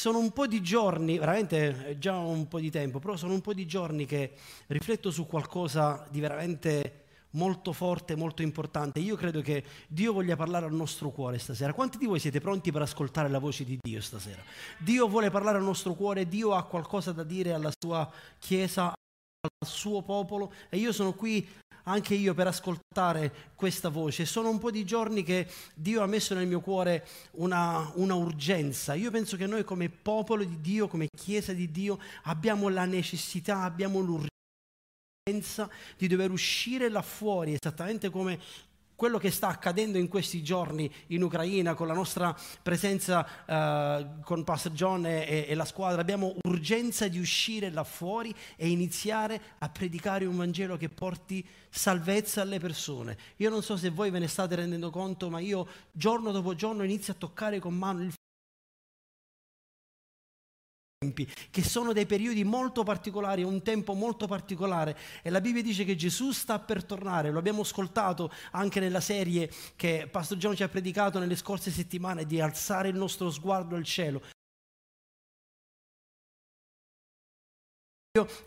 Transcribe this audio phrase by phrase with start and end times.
[0.00, 3.42] sono un po' di giorni, veramente è già un po' di tempo, però sono un
[3.42, 4.32] po' di giorni che
[4.68, 8.98] rifletto su qualcosa di veramente molto forte, molto importante.
[8.98, 11.74] Io credo che Dio voglia parlare al nostro cuore stasera.
[11.74, 14.42] Quanti di voi siete pronti per ascoltare la voce di Dio stasera?
[14.78, 19.68] Dio vuole parlare al nostro cuore, Dio ha qualcosa da dire alla sua Chiesa, al
[19.68, 21.46] suo popolo e io sono qui
[21.90, 24.24] anche io per ascoltare questa voce.
[24.24, 28.94] Sono un po' di giorni che Dio ha messo nel mio cuore una, una, urgenza.
[28.94, 33.62] Io penso che noi come popolo di Dio, come Chiesa di Dio, abbiamo la necessità,
[33.62, 38.38] abbiamo l'urgenza di dover uscire là fuori, esattamente come
[39.00, 44.44] quello che sta accadendo in questi giorni in Ucraina con la nostra presenza eh, con
[44.44, 49.70] Pastor John e, e, la squadra, abbiamo urgenza di uscire là fuori e iniziare a
[49.70, 53.16] predicare un Vangelo che porti salvezza alle persone.
[53.36, 56.82] Io non so se voi ve ne state rendendo conto, ma io giorno dopo giorno
[56.82, 58.12] inizio a toccare con mano il
[61.50, 65.96] che sono dei periodi molto particolari, un tempo molto particolare e la Bibbia dice che
[65.96, 70.68] Gesù sta per tornare, lo abbiamo ascoltato anche nella serie che Pastor John ci ha
[70.68, 74.20] predicato nelle scorse settimane di alzare il nostro sguardo al cielo.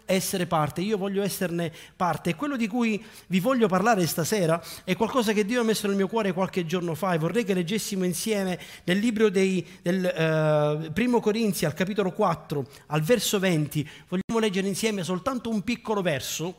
[0.04, 2.32] Essere parte, io voglio esserne parte.
[2.32, 5.96] E quello di cui vi voglio parlare stasera è qualcosa che Dio ha messo nel
[5.96, 10.92] mio cuore qualche giorno fa e vorrei che leggessimo insieme nel libro dei, del eh,
[10.92, 16.56] primo Corinzi al capitolo 4 al verso 20 vogliamo leggere insieme soltanto un piccolo verso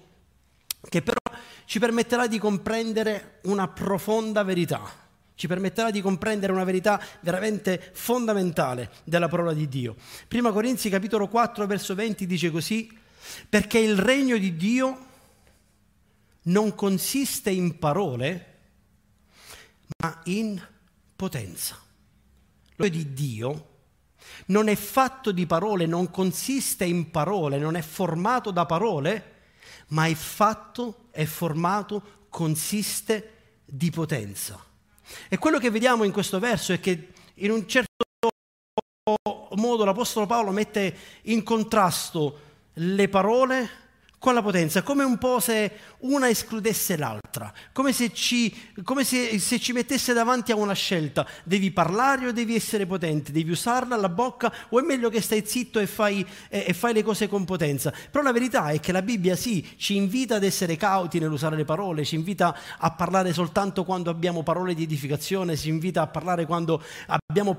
[0.89, 1.19] che però
[1.67, 5.03] ci permetterà di comprendere una profonda verità.
[5.37, 9.97] Ci permetterà di comprendere una verità veramente fondamentale della parola di Dio.
[10.29, 12.89] Prima Corinzi capitolo 4 verso 20 dice così,
[13.49, 15.07] perché il regno di Dio
[16.43, 18.59] non consiste in parole,
[19.99, 20.61] ma in
[21.17, 21.81] potenza.
[22.77, 23.69] Lo di Dio
[24.47, 29.33] non è fatto di parole, non consiste in parole, non è formato da parole,
[29.89, 33.31] ma è fatto, è formato, consiste
[33.65, 34.63] di potenza.
[35.29, 37.93] E quello che vediamo in questo verso è che in un certo
[39.57, 42.41] modo l'Apostolo Paolo mette in contrasto
[42.77, 43.55] le parole
[44.25, 49.39] con la potenza, come un po' se una escludesse l'altra, come se ci, come se,
[49.39, 53.95] se ci mettesse davanti a una scelta, devi parlare o devi essere potente, devi usarla
[53.95, 57.29] alla bocca o è meglio che stai zitto e fai, e, e fai le cose
[57.29, 57.93] con potenza.
[58.11, 61.67] Però la verità è che la Bibbia sì, ci invita ad essere cauti nell'usare le
[61.67, 66.47] parole, ci invita a parlare soltanto quando abbiamo parole di edificazione, ci invita a parlare
[66.47, 67.59] quando abbiamo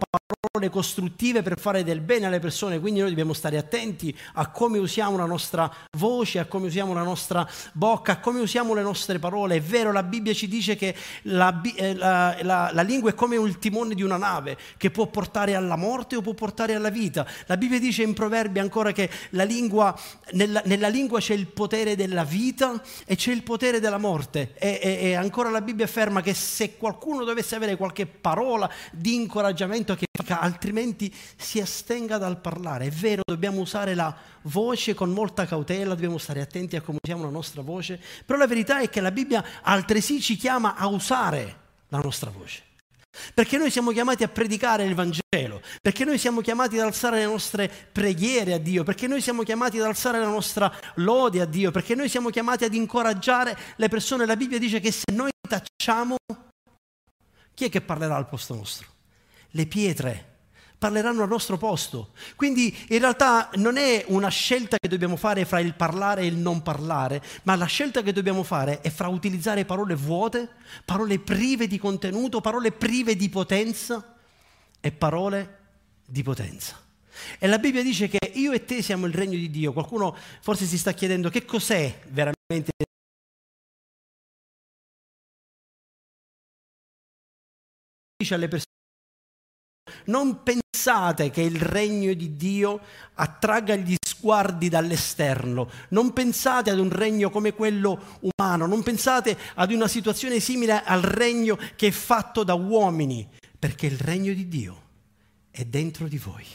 [0.55, 4.79] parole costruttive per fare del bene alle persone, quindi noi dobbiamo stare attenti a come
[4.79, 9.57] usiamo la nostra voce, a come usiamo la nostra bocca, come usiamo le nostre parole.
[9.57, 13.35] È vero, la Bibbia ci dice che la, eh, la, la, la lingua è come
[13.35, 17.25] il timone di una nave che può portare alla morte o può portare alla vita.
[17.47, 19.97] La Bibbia dice in Proverbi ancora che lingua,
[20.31, 24.53] nella, nella, lingua c'è il potere della vita e c'è il potere della morte.
[24.55, 29.15] E, e, e ancora la Bibbia afferma che se qualcuno dovesse avere qualche parola di
[29.15, 32.85] incoraggiamento che altrimenti si astenga dal parlare.
[32.85, 37.23] È vero, dobbiamo usare la voce con molta cautela, dobbiamo stare attenti a come usiamo
[37.23, 41.63] la nostra voce, però la verità è che la Bibbia altresì ci chiama a usare
[41.89, 42.63] la nostra voce.
[43.33, 47.25] Perché noi siamo chiamati a predicare il Vangelo, perché noi siamo chiamati ad alzare le
[47.25, 51.71] nostre preghiere a Dio, perché noi siamo chiamati ad alzare la nostra lode a Dio,
[51.71, 54.25] perché noi siamo chiamati ad incoraggiare le persone.
[54.25, 56.17] La Bibbia dice che se noi tacciamo,
[57.53, 58.94] chi è che parlerà al posto nostro?
[59.55, 60.33] Le pietre
[60.77, 62.11] parleranno al nostro posto.
[62.35, 66.35] Quindi in realtà non è una scelta che dobbiamo fare fra il parlare e il
[66.35, 70.49] non parlare, ma la scelta che dobbiamo fare è fra utilizzare parole vuote,
[70.83, 74.17] parole prive di contenuto, parole prive di potenza
[74.81, 75.59] e parole
[76.05, 76.79] di potenza.
[77.39, 79.71] E la Bibbia dice che io e te siamo il regno di Dio.
[79.71, 82.73] Qualcuno forse si sta chiedendo che cos'è veramente
[88.17, 88.74] dice alle persone
[90.05, 92.79] non pensate che il regno di Dio
[93.15, 99.71] attragga gli sguardi dall'esterno, non pensate ad un regno come quello umano, non pensate ad
[99.71, 104.81] una situazione simile al regno che è fatto da uomini, perché il regno di Dio
[105.51, 106.45] è dentro di voi.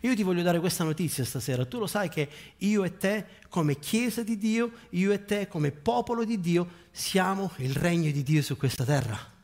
[0.00, 1.64] Io ti voglio dare questa notizia stasera.
[1.64, 2.28] Tu lo sai che
[2.58, 7.52] io e te, come Chiesa di Dio, io e te, come popolo di Dio, siamo
[7.58, 9.37] il regno di Dio su questa terra.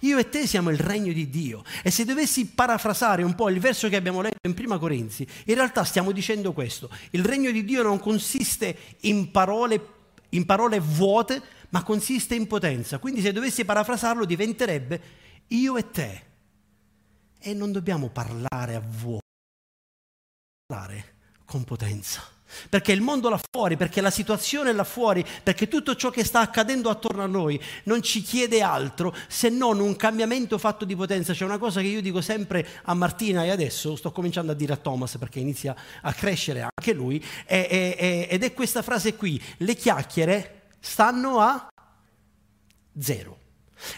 [0.00, 1.64] Io e te siamo il regno di Dio.
[1.82, 5.54] E se dovessi parafrasare un po' il verso che abbiamo letto in Prima Corinzi, in
[5.54, 6.90] realtà stiamo dicendo questo.
[7.10, 9.86] Il regno di Dio non consiste in parole,
[10.30, 11.40] in parole vuote,
[11.70, 12.98] ma consiste in potenza.
[12.98, 15.00] Quindi se dovessi parafrasarlo diventerebbe
[15.48, 16.22] io e te.
[17.40, 19.22] E non dobbiamo parlare a vuoto,
[20.66, 21.14] parlare
[21.44, 22.37] con potenza.
[22.68, 26.40] Perché il mondo là fuori, perché la situazione là fuori, perché tutto ciò che sta
[26.40, 31.32] accadendo attorno a noi non ci chiede altro se non un cambiamento fatto di potenza.
[31.32, 34.72] C'è una cosa che io dico sempre a Martina e adesso sto cominciando a dire
[34.72, 39.40] a Thomas perché inizia a crescere anche lui, è, è, ed è questa frase qui,
[39.58, 41.68] le chiacchiere stanno a
[42.98, 43.36] zero.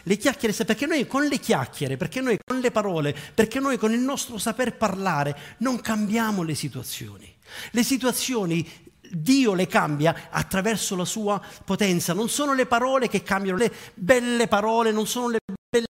[0.02, 3.92] Le chiacchiere, perché noi con le chiacchiere, perché noi con le parole, perché noi con
[3.92, 7.29] il nostro saper parlare non cambiamo le situazioni.
[7.70, 8.66] Le situazioni
[9.12, 12.12] Dio le cambia attraverso la sua potenza.
[12.12, 15.38] Non sono le parole che cambiano, le belle parole, non sono le
[15.68, 15.86] belle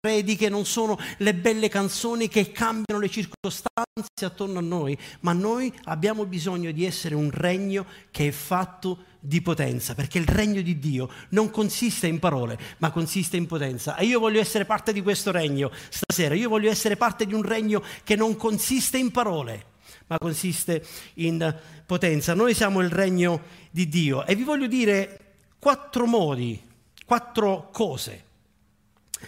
[0.00, 5.72] prediche, non sono le belle canzoni che cambiano le circostanze attorno a noi, ma noi
[5.84, 10.78] abbiamo bisogno di essere un regno che è fatto di potenza, perché il regno di
[10.78, 13.96] Dio non consiste in parole, ma consiste in potenza.
[13.96, 17.42] E io voglio essere parte di questo regno stasera, io voglio essere parte di un
[17.42, 19.71] regno che non consiste in parole,
[20.12, 21.54] ma consiste in
[21.86, 22.34] potenza.
[22.34, 25.18] Noi siamo il regno di Dio e vi voglio dire
[25.58, 26.60] quattro modi,
[27.04, 28.30] quattro cose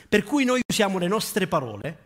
[0.08, 2.02] per cui noi usiamo le nostre parole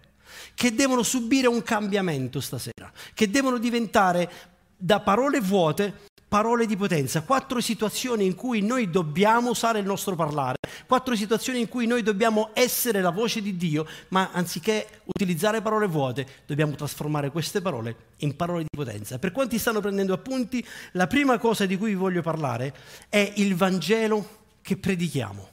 [0.55, 4.31] che devono subire un cambiamento stasera, che devono diventare
[4.77, 10.15] da parole vuote parole di potenza, quattro situazioni in cui noi dobbiamo usare il nostro
[10.15, 15.63] parlare, quattro situazioni in cui noi dobbiamo essere la voce di Dio, ma anziché utilizzare
[15.63, 19.19] parole vuote, dobbiamo trasformare queste parole in parole di potenza.
[19.19, 22.75] Per quanti stanno prendendo appunti, la prima cosa di cui vi voglio parlare
[23.09, 25.49] è il Vangelo che predichiamo.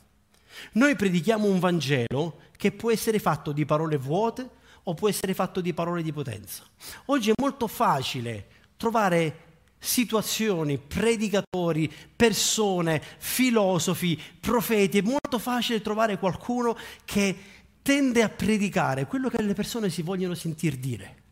[0.74, 4.50] Noi predichiamo un Vangelo che può essere fatto di parole vuote
[4.84, 6.64] o può essere fatto di parole di potenza.
[7.06, 9.45] Oggi è molto facile trovare
[9.86, 14.98] situazioni, predicatori, persone, filosofi, profeti.
[14.98, 17.36] È molto facile trovare qualcuno che
[17.82, 21.24] tende a predicare quello che le persone si vogliono sentir dire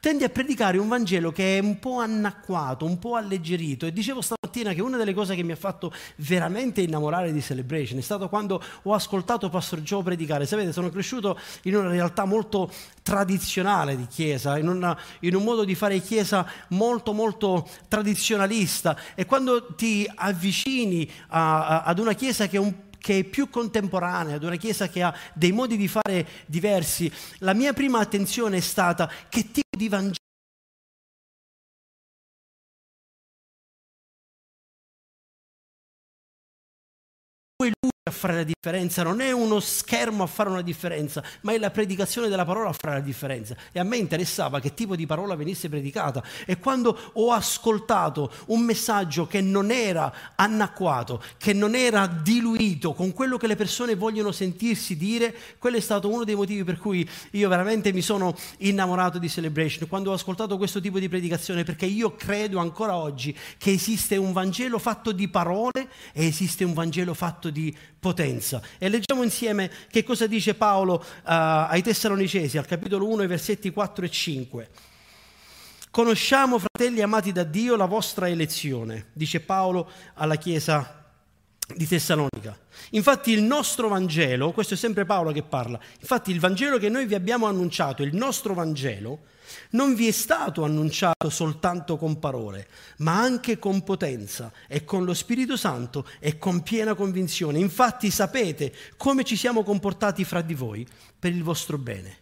[0.00, 3.86] tende a predicare un Vangelo che è un po' annacquato, un po' alleggerito.
[3.86, 7.98] E dicevo stamattina che una delle cose che mi ha fatto veramente innamorare di Celebration
[7.98, 10.46] è stato quando ho ascoltato Pastor Joe predicare.
[10.46, 12.70] Sapete, sono cresciuto in una realtà molto
[13.02, 18.96] tradizionale di chiesa, in, una, in un modo di fare chiesa molto molto tradizionalista.
[19.14, 23.48] E quando ti avvicini a, a, ad una chiesa che è un che è più
[23.48, 28.58] contemporanea, ad una Chiesa che ha dei modi di fare diversi, la mia prima attenzione
[28.58, 30.27] è stata che tipo di Vangelo
[38.08, 41.70] a fare la differenza, non è uno schermo a fare una differenza, ma è la
[41.70, 43.56] predicazione della parola a fare la differenza.
[43.72, 46.22] E a me interessava che tipo di parola venisse predicata.
[46.44, 53.12] E quando ho ascoltato un messaggio che non era annacquato, che non era diluito con
[53.12, 57.08] quello che le persone vogliono sentirsi dire, quello è stato uno dei motivi per cui
[57.32, 61.86] io veramente mi sono innamorato di Celebration, quando ho ascoltato questo tipo di predicazione, perché
[61.86, 67.14] io credo ancora oggi che esiste un Vangelo fatto di parole e esiste un Vangelo
[67.14, 68.62] fatto di potenza.
[68.78, 74.04] E leggiamo insieme che cosa dice Paolo uh, ai Tessalonicesi, al capitolo 1, versetti 4
[74.04, 74.70] e 5.
[75.90, 80.97] Conosciamo, fratelli amati da Dio, la vostra elezione, dice Paolo alla Chiesa
[81.74, 82.58] di Tessalonica.
[82.90, 87.06] Infatti il nostro Vangelo, questo è sempre Paolo che parla, infatti il Vangelo che noi
[87.06, 89.20] vi abbiamo annunciato, il nostro Vangelo,
[89.70, 95.14] non vi è stato annunciato soltanto con parole, ma anche con potenza e con lo
[95.14, 97.58] Spirito Santo e con piena convinzione.
[97.58, 100.86] Infatti sapete come ci siamo comportati fra di voi
[101.18, 102.16] per il vostro bene.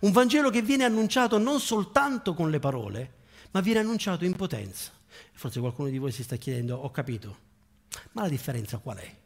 [0.00, 3.12] Un Vangelo che viene annunciato non soltanto con le parole,
[3.52, 4.92] ma viene annunciato in potenza.
[5.32, 7.46] Forse qualcuno di voi si sta chiedendo, ho capito,
[8.12, 9.16] ma la differenza qual è?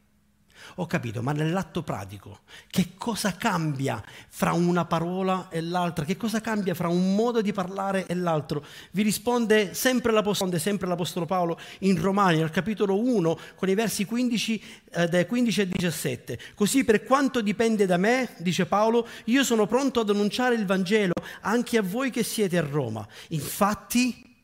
[0.76, 6.04] Ho capito, ma nell'atto pratico, che cosa cambia fra una parola e l'altra?
[6.04, 8.64] Che cosa cambia fra un modo di parlare e l'altro?
[8.92, 14.04] Vi risponde sempre l'Apostolo, sempre l'Apostolo Paolo in Romani, al capitolo 1, con i versi
[14.04, 14.62] 15,
[14.92, 16.38] eh, dai 15 e 17.
[16.54, 21.14] Così per quanto dipende da me, dice Paolo, io sono pronto ad annunciare il Vangelo
[21.42, 23.06] anche a voi che siete a Roma.
[23.28, 24.36] Infatti,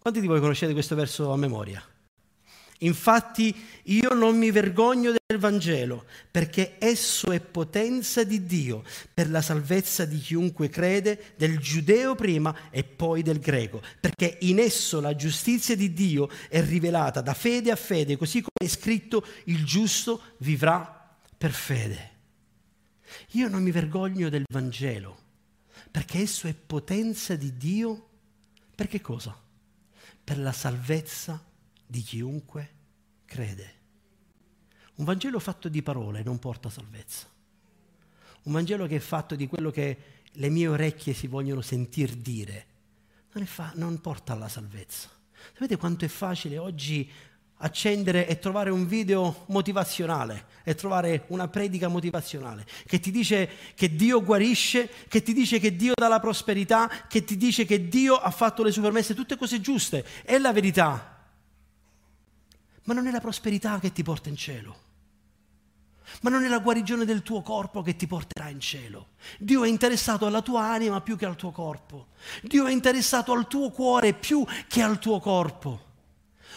[0.00, 1.82] quanti di voi conoscete questo verso a memoria?
[2.82, 9.40] Infatti io non mi vergogno del Vangelo, perché esso è potenza di Dio per la
[9.40, 15.14] salvezza di chiunque crede, del giudeo prima e poi del greco, perché in esso la
[15.14, 20.20] giustizia di Dio è rivelata da fede a fede, così come è scritto il giusto
[20.38, 22.10] vivrà per fede.
[23.32, 25.18] Io non mi vergogno del Vangelo,
[25.90, 28.08] perché esso è potenza di Dio,
[28.74, 29.38] per che cosa?
[30.24, 31.50] Per la salvezza
[31.92, 32.70] di chiunque
[33.26, 33.80] crede.
[34.94, 37.26] Un Vangelo fatto di parole non porta salvezza.
[38.44, 39.96] Un Vangelo che è fatto di quello che
[40.32, 42.66] le mie orecchie si vogliono sentir dire,
[43.32, 45.10] non, fa- non porta alla salvezza.
[45.52, 47.10] Sapete quanto è facile oggi
[47.56, 53.94] accendere e trovare un video motivazionale e trovare una predica motivazionale che ti dice che
[53.94, 58.16] Dio guarisce, che ti dice che Dio dà la prosperità, che ti dice che Dio
[58.16, 61.11] ha fatto le sue promesse, tutte cose giuste, è la verità.
[62.84, 64.90] Ma non è la prosperità che ti porta in cielo.
[66.22, 69.10] Ma non è la guarigione del tuo corpo che ti porterà in cielo.
[69.38, 72.08] Dio è interessato alla tua anima più che al tuo corpo.
[72.42, 75.90] Dio è interessato al tuo cuore più che al tuo corpo.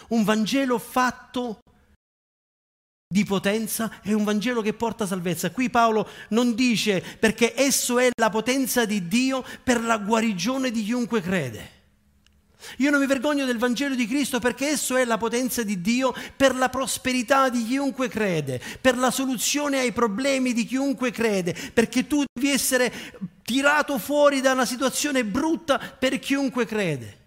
[0.09, 1.59] Un Vangelo fatto
[3.07, 5.51] di potenza è un Vangelo che porta salvezza.
[5.51, 10.83] Qui Paolo non dice perché esso è la potenza di Dio per la guarigione di
[10.83, 11.74] chiunque crede.
[12.77, 16.13] Io non mi vergogno del Vangelo di Cristo perché esso è la potenza di Dio
[16.35, 22.07] per la prosperità di chiunque crede, per la soluzione ai problemi di chiunque crede, perché
[22.07, 22.91] tu devi essere
[23.43, 27.23] tirato fuori da una situazione brutta per chiunque crede.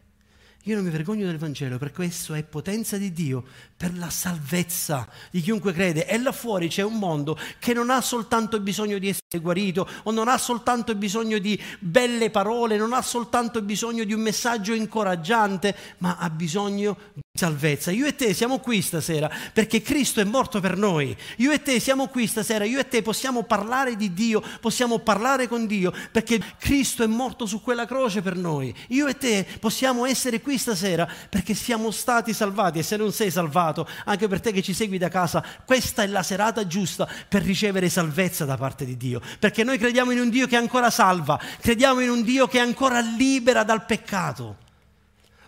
[0.64, 3.45] Io non mi vergogno del Vangelo perché questo è potenza di Dio
[3.78, 6.06] per la salvezza di chiunque crede.
[6.06, 10.11] E là fuori c'è un mondo che non ha soltanto bisogno di essere guarito o
[10.11, 15.76] non ha soltanto bisogno di belle parole, non ha soltanto bisogno di un messaggio incoraggiante,
[15.99, 17.92] ma ha bisogno di salvezza.
[17.92, 21.16] Io e te siamo qui stasera perché Cristo è morto per noi.
[21.37, 25.47] Io e te siamo qui stasera, io e te possiamo parlare di Dio, possiamo parlare
[25.47, 28.75] con Dio perché Cristo è morto su quella croce per noi.
[28.88, 33.30] Io e te possiamo essere qui stasera perché siamo stati salvati e se non sei
[33.30, 33.66] salvato,
[34.04, 37.88] anche per te che ci segui da casa, questa è la serata giusta per ricevere
[37.88, 39.20] salvezza da parte di Dio.
[39.38, 43.00] Perché noi crediamo in un Dio che ancora salva, crediamo in un Dio che ancora
[43.00, 44.56] libera dal peccato.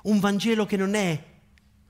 [0.02, 1.24] Un Vangelo che non è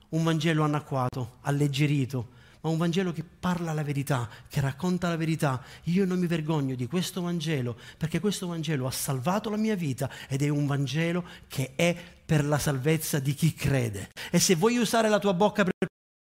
[0.09, 5.61] un Vangelo anacquato, alleggerito, ma un Vangelo che parla la verità, che racconta la verità.
[5.83, 10.09] Io non mi vergogno di questo Vangelo, perché questo Vangelo ha salvato la mia vita
[10.27, 11.95] ed è un Vangelo che è
[12.25, 14.09] per la salvezza di chi crede.
[14.29, 15.73] E se vuoi usare la tua bocca per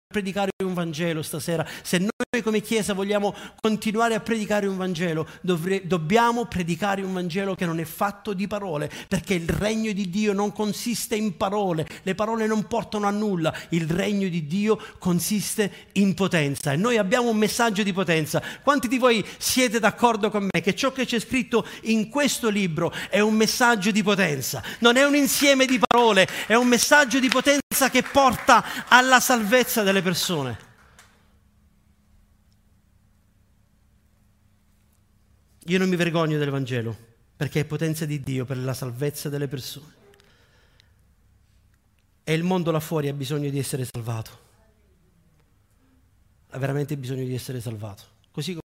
[0.08, 5.86] predicare un Vangelo stasera, se noi come Chiesa vogliamo continuare a predicare un Vangelo, dovre-
[5.86, 10.32] dobbiamo predicare un Vangelo che non è fatto di parole, perché il regno di Dio
[10.32, 15.90] non consiste in parole, le parole non portano a nulla, il regno di Dio consiste
[15.94, 18.42] in potenza e noi abbiamo un messaggio di potenza.
[18.64, 22.94] Quanti di voi siete d'accordo con me che ciò che c'è scritto in questo libro
[23.10, 24.64] è un messaggio di potenza?
[24.80, 29.84] Non è un insieme di parole, è un messaggio di potenza che porta alla salvezza
[29.84, 30.58] delle persone.
[35.66, 36.96] Io non mi vergogno del Vangelo
[37.36, 39.96] perché è potenza di Dio per la salvezza delle persone.
[42.24, 44.46] E il mondo là fuori ha bisogno di essere salvato.
[46.50, 48.04] Ha veramente bisogno di essere salvato.
[48.32, 48.67] Così come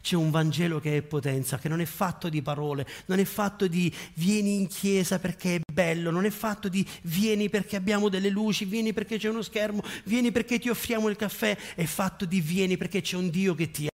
[0.00, 3.66] c'è un Vangelo che è potenza, che non è fatto di parole, non è fatto
[3.66, 8.30] di vieni in chiesa perché è bello, non è fatto di vieni perché abbiamo delle
[8.30, 12.40] luci, vieni perché c'è uno schermo, vieni perché ti offriamo il caffè, è fatto di
[12.40, 13.88] vieni perché c'è un Dio che ti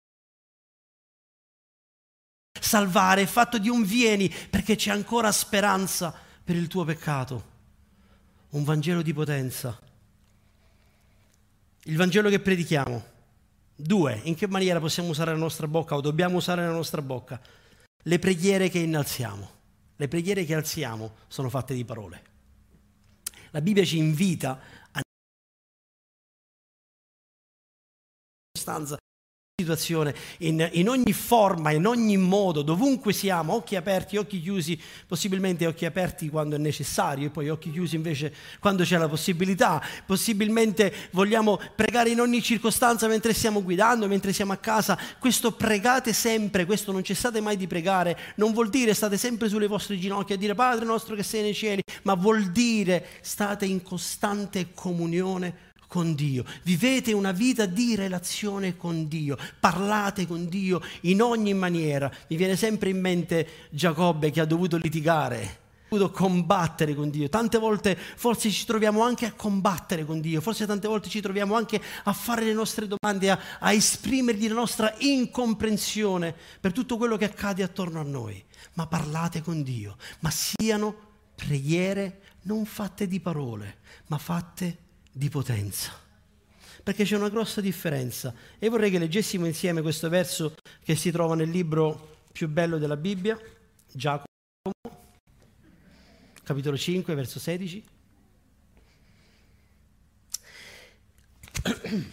[2.59, 6.13] salvare, è fatto di un vieni perché c'è ancora speranza
[6.43, 7.57] per il tuo peccato.
[8.49, 9.79] Un Vangelo di potenza.
[11.83, 13.17] Il Vangelo che predichiamo
[13.81, 17.39] Due, in che maniera possiamo usare la nostra bocca o dobbiamo usare la nostra bocca?
[18.03, 19.51] Le preghiere che innalziamo.
[19.95, 22.23] Le preghiere che alziamo sono fatte di parole.
[23.51, 24.59] La Bibbia ci invita
[24.91, 24.99] a
[29.59, 35.65] situazione, in, in, ogni forma, in ogni modo, dovunque siamo, occhi aperti, occhi chiusi, possibilmente
[35.65, 39.81] occhi aperti quando è necessario e poi occhi chiusi invece quando c'è la possibilità.
[40.05, 44.97] Possibilmente vogliamo pregare in ogni circostanza mentre stiamo guidando, mentre siamo a casa.
[45.19, 48.17] Questo pregate sempre, questo non cessate mai di pregare.
[48.35, 51.53] Non vuol dire state sempre sulle vostre ginocchia a dire Padre nostro che sei nei
[51.53, 58.77] cieli, ma vuol dire state in costante comunione con Dio, vivete una vita di relazione
[58.77, 62.11] con Dio, parlate con Dio in ogni maniera.
[62.27, 67.27] Mi viene sempre in mente Giacobbe che ha dovuto litigare, ha dovuto combattere con Dio.
[67.27, 71.55] Tante volte forse ci troviamo anche a combattere con Dio, forse tante volte ci troviamo
[71.55, 77.17] anche a fare le nostre domande, a, a esprimergli la nostra incomprensione per tutto quello
[77.17, 78.41] che accade attorno a noi.
[78.73, 80.95] Ma parlate con Dio, ma siano
[81.33, 84.87] preghiere non fatte di parole, ma fatte
[85.19, 85.91] di potenza.
[86.81, 88.33] Perché c'è una grossa differenza.
[88.57, 92.95] E vorrei che leggessimo insieme questo verso che si trova nel libro più bello della
[92.95, 93.37] Bibbia,
[93.91, 94.23] Giacomo,
[96.41, 97.83] capitolo 5, verso 16.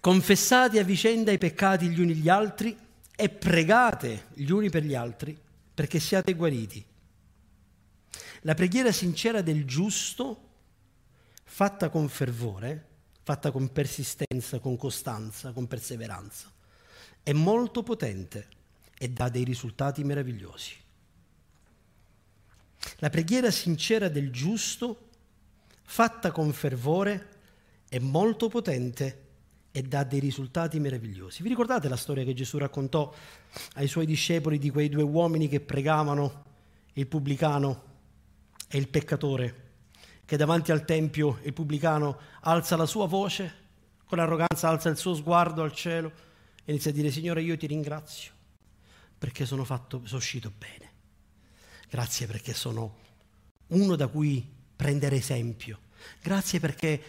[0.00, 2.76] Confessate a vicenda i peccati gli uni gli altri
[3.14, 5.38] e pregate gli uni per gli altri
[5.72, 6.84] perché siate guariti.
[8.40, 10.46] La preghiera sincera del giusto
[11.50, 12.86] fatta con fervore,
[13.22, 16.52] fatta con persistenza, con costanza, con perseveranza,
[17.22, 18.48] è molto potente
[18.96, 20.76] e dà dei risultati meravigliosi.
[22.98, 25.08] La preghiera sincera del giusto,
[25.82, 27.28] fatta con fervore,
[27.88, 29.24] è molto potente
[29.72, 31.42] e dà dei risultati meravigliosi.
[31.42, 33.12] Vi ricordate la storia che Gesù raccontò
[33.74, 36.44] ai suoi discepoli di quei due uomini che pregavano,
[36.92, 37.84] il pubblicano
[38.68, 39.67] e il peccatore?
[40.28, 43.54] Che davanti al Tempio il pubblicano alza la sua voce,
[44.04, 46.12] con arroganza alza il suo sguardo al cielo
[46.66, 48.32] e inizia a dire Signore io ti ringrazio
[49.16, 50.92] perché sono, fatto, sono uscito bene.
[51.88, 52.96] Grazie perché sono
[53.68, 55.78] uno da cui prendere esempio.
[56.20, 57.02] Grazie perché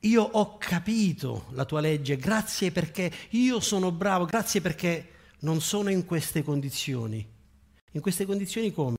[0.00, 2.18] io ho capito la tua legge.
[2.18, 4.26] Grazie perché io sono bravo.
[4.26, 7.34] Grazie perché non sono in queste condizioni
[7.96, 8.96] in queste condizioni come?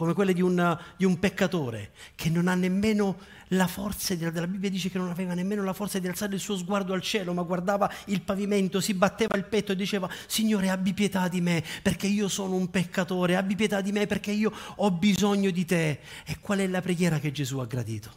[0.00, 4.46] Come quelle di un, di un peccatore che non ha nemmeno la forza, di, la
[4.46, 7.34] Bibbia dice che non aveva nemmeno la forza di alzare il suo sguardo al cielo,
[7.34, 11.62] ma guardava il pavimento, si batteva il petto e diceva, Signore abbi pietà di me
[11.82, 16.00] perché io sono un peccatore, abbi pietà di me perché io ho bisogno di te.
[16.24, 18.10] E qual è la preghiera che Gesù ha gradito?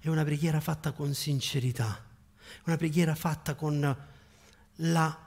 [0.00, 1.98] È una preghiera fatta con sincerità,
[2.66, 3.96] una preghiera fatta con
[4.76, 5.18] la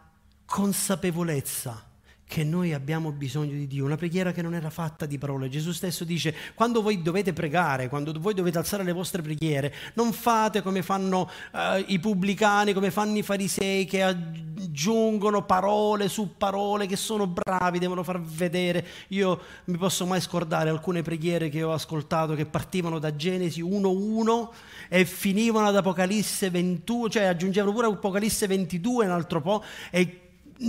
[0.45, 1.92] consapevolezza
[2.33, 5.49] che noi abbiamo bisogno di Dio, una preghiera che non era fatta di parole.
[5.49, 10.11] Gesù stesso dice, quando voi dovete pregare, quando voi dovete alzare le vostre preghiere, non
[10.13, 16.87] fate come fanno uh, i pubblicani, come fanno i farisei che aggiungono parole su parole,
[16.87, 18.83] che sono bravi, devono far vedere.
[19.09, 24.47] Io mi posso mai scordare alcune preghiere che ho ascoltato che partivano da Genesi 1.1
[24.89, 30.22] e finivano ad Apocalisse 21, cioè aggiungevano pure Apocalisse 22 un altro po' e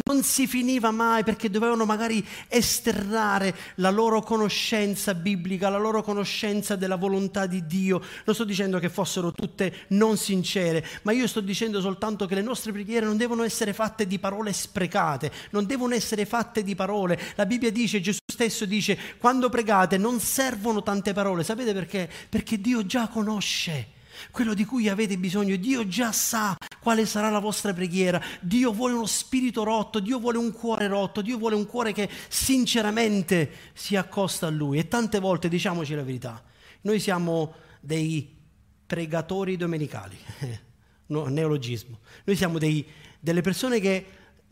[0.04, 6.76] non si finiva mai perché dovevano magari esternare la loro conoscenza biblica, la loro conoscenza
[6.76, 8.02] della volontà di Dio.
[8.24, 12.42] Non sto dicendo che fossero tutte non sincere, ma io sto dicendo soltanto che le
[12.42, 17.20] nostre preghiere non devono essere fatte di parole sprecate, non devono essere fatte di parole.
[17.36, 21.44] La Bibbia dice, Gesù stesso dice, quando pregate non servono tante parole.
[21.44, 22.10] Sapete perché?
[22.28, 23.93] Perché Dio già conosce
[24.30, 25.56] quello di cui avete bisogno.
[25.56, 28.20] Dio già sa quale sarà la vostra preghiera.
[28.40, 32.08] Dio vuole uno spirito rotto, Dio vuole un cuore rotto, Dio vuole un cuore che
[32.28, 34.78] sinceramente si accosta a Lui.
[34.78, 36.42] E tante volte, diciamoci la verità,
[36.82, 38.36] noi siamo dei
[38.86, 40.16] pregatori domenicali,
[41.06, 42.00] no, neologismo.
[42.24, 42.86] Noi siamo dei,
[43.18, 44.06] delle persone che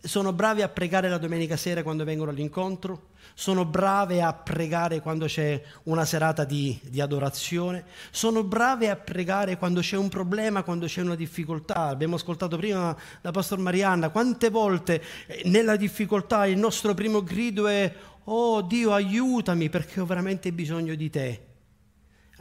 [0.04, 5.26] sono bravi a pregare la domenica sera quando vengono all'incontro, sono brave a pregare quando
[5.26, 10.86] c'è una serata di, di, adorazione, sono brave a pregare quando c'è un problema, quando
[10.86, 11.86] c'è una difficoltà.
[11.86, 17.68] Abbiamo ascoltato prima da Pastor Marianna quante volte eh, nella difficoltà il nostro primo grido
[17.68, 21.46] è Oh Dio aiutami perché ho veramente bisogno di te.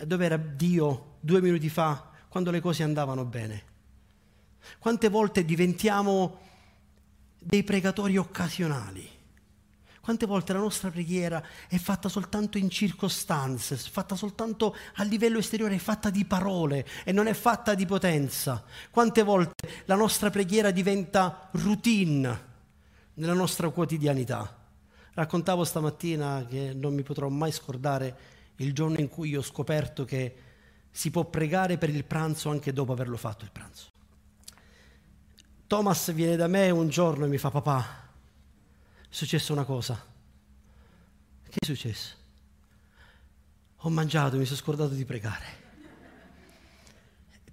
[0.03, 3.69] Dove era Dio due minuti fa quando le cose andavano bene?
[4.79, 6.49] Quante volte diventiamo
[7.43, 9.09] dei pregatori occasionali.
[9.99, 15.75] Quante volte la nostra preghiera è fatta soltanto in circostanze, fatta soltanto a livello esteriore,
[15.75, 18.63] è fatta di parole e non è fatta di potenza.
[18.89, 22.49] Quante volte la nostra preghiera diventa routine
[23.15, 24.57] nella nostra quotidianità.
[25.13, 28.17] Raccontavo stamattina che non mi potrò mai scordare
[28.57, 30.35] il giorno in cui ho scoperto che
[30.91, 33.90] si può pregare per il pranzo anche dopo averlo fatto il pranzo
[35.71, 38.09] Thomas viene da me un giorno e mi fa papà,
[39.03, 40.05] è successa una cosa.
[41.47, 42.15] Che è successo?
[43.77, 45.45] Ho mangiato, mi sono scordato di pregare.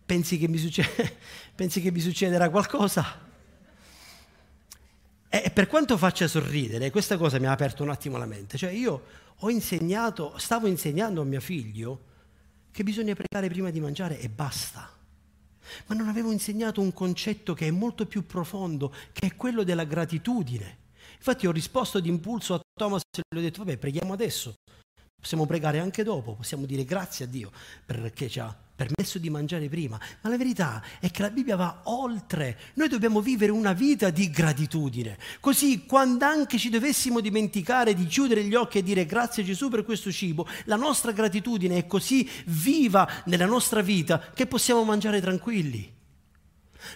[0.04, 1.16] Pensi che mi, succede,
[1.54, 3.20] pensi che mi succederà qualcosa?
[5.28, 8.58] E per quanto faccia sorridere, questa cosa mi ha aperto un attimo la mente.
[8.58, 9.04] Cioè io
[9.36, 12.00] ho insegnato, stavo insegnando a mio figlio
[12.72, 14.97] che bisogna pregare prima di mangiare e basta.
[15.86, 19.84] Ma non avevo insegnato un concetto che è molto più profondo, che è quello della
[19.84, 20.86] gratitudine.
[21.16, 24.54] Infatti ho risposto d'impulso a Thomas e gli ho detto, vabbè, preghiamo adesso.
[25.20, 27.50] Possiamo pregare anche dopo, possiamo dire grazie a Dio
[27.84, 29.98] perché ci ha permesso di mangiare prima.
[30.20, 32.56] Ma la verità è che la Bibbia va oltre.
[32.74, 35.18] Noi dobbiamo vivere una vita di gratitudine.
[35.40, 39.68] Così quando anche ci dovessimo dimenticare di chiudere gli occhi e dire grazie a Gesù
[39.68, 45.20] per questo cibo, la nostra gratitudine è così viva nella nostra vita che possiamo mangiare
[45.20, 45.96] tranquilli.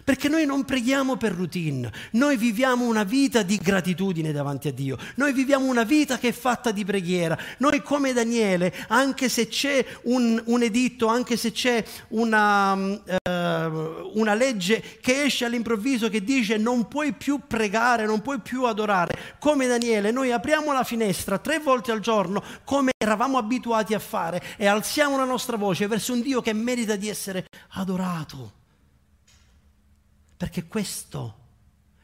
[0.04, 4.96] Perché noi non preghiamo per routine, noi viviamo una vita di gratitudine davanti a Dio,
[5.16, 7.38] noi viviamo una vita che è fatta di preghiera.
[7.58, 14.34] Noi come Daniele, anche se c'è un, un editto, anche se c'è una, uh, una
[14.34, 19.66] legge che esce all'improvviso che dice non puoi più pregare, non puoi più adorare, come
[19.66, 24.66] Daniele noi apriamo la finestra tre volte al giorno come eravamo abituati a fare e
[24.66, 28.61] alziamo la nostra voce verso un Dio che merita di essere adorato.
[30.42, 31.38] Perché questo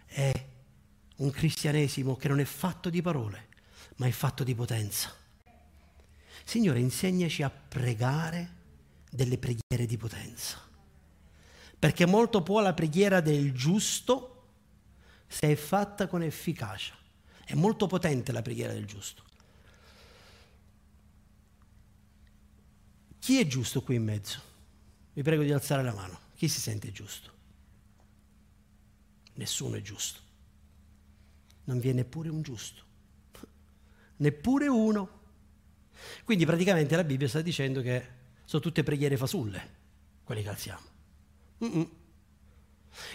[0.06, 0.32] è
[1.16, 3.48] un cristianesimo che non è fatto di parole,
[3.96, 5.12] ma è fatto di potenza.
[6.44, 8.54] Signore, insegnaci a pregare
[9.10, 10.56] delle preghiere di potenza.
[11.76, 14.50] Perché molto può la preghiera del giusto
[15.26, 16.94] se è fatta con efficacia.
[17.44, 19.24] È molto potente la preghiera del giusto.
[23.18, 24.40] Chi è giusto qui in mezzo?
[25.12, 26.20] Vi prego di alzare la mano.
[26.36, 27.34] Chi si sente giusto?
[29.38, 30.20] Nessuno è giusto.
[31.64, 32.82] Non viene neppure un giusto,
[34.18, 35.16] neppure uno.
[36.24, 39.76] Quindi praticamente la Bibbia sta dicendo che sono tutte preghiere fasulle,
[40.22, 40.86] quelle che alziamo.
[41.64, 41.90] Mm-mm.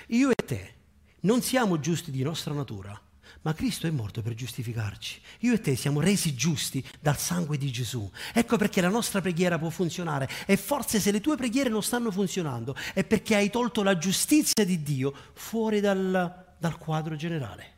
[0.08, 0.74] Io e te
[1.22, 3.00] non siamo giusti di nostra natura,
[3.44, 5.22] ma Cristo è morto per giustificarci.
[5.40, 8.10] Io e te siamo resi giusti dal sangue di Gesù.
[8.34, 10.30] Ecco perché la nostra preghiera può funzionare.
[10.46, 14.66] E forse se le tue preghiere non stanno funzionando è perché hai tolto la giustizia
[14.66, 17.73] di Dio fuori dal, dal quadro generale.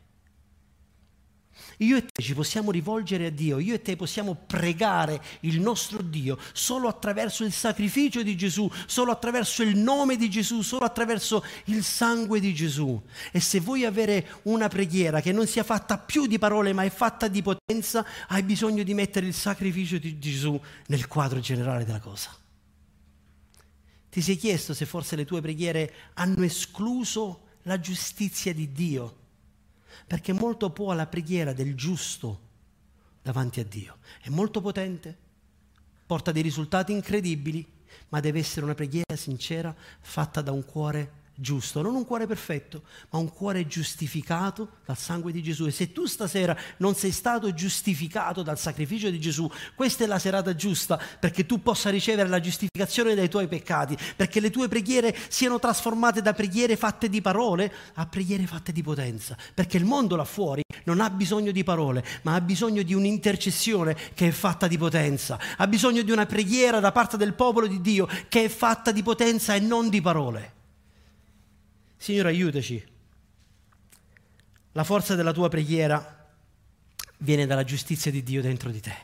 [1.78, 6.00] Io e te ci possiamo rivolgere a Dio, io e te possiamo pregare il nostro
[6.00, 11.44] Dio solo attraverso il sacrificio di Gesù, solo attraverso il nome di Gesù, solo attraverso
[11.64, 13.00] il sangue di Gesù.
[13.30, 16.90] E se vuoi avere una preghiera che non sia fatta più di parole ma è
[16.90, 22.00] fatta di potenza, hai bisogno di mettere il sacrificio di Gesù nel quadro generale della
[22.00, 22.34] cosa.
[24.08, 29.24] Ti sei chiesto se forse le tue preghiere hanno escluso la giustizia di Dio?
[30.06, 32.40] Perché molto può la preghiera del giusto
[33.22, 33.98] davanti a Dio.
[34.22, 35.16] È molto potente,
[36.06, 37.66] porta dei risultati incredibili,
[38.10, 42.82] ma deve essere una preghiera sincera fatta da un cuore giusto, non un cuore perfetto,
[43.10, 45.66] ma un cuore giustificato dal sangue di Gesù.
[45.66, 50.18] E se tu stasera non sei stato giustificato dal sacrificio di Gesù, questa è la
[50.18, 55.16] serata giusta perché tu possa ricevere la giustificazione dai tuoi peccati, perché le tue preghiere
[55.28, 60.16] siano trasformate da preghiere fatte di parole a preghiere fatte di potenza, perché il mondo
[60.16, 64.66] là fuori non ha bisogno di parole, ma ha bisogno di un'intercessione che è fatta
[64.66, 68.48] di potenza, ha bisogno di una preghiera da parte del popolo di Dio che è
[68.48, 70.55] fatta di potenza e non di parole.
[71.96, 72.84] Signore, aiutaci.
[74.72, 76.28] La forza della tua preghiera
[77.18, 78.94] viene dalla giustizia di Dio dentro di te.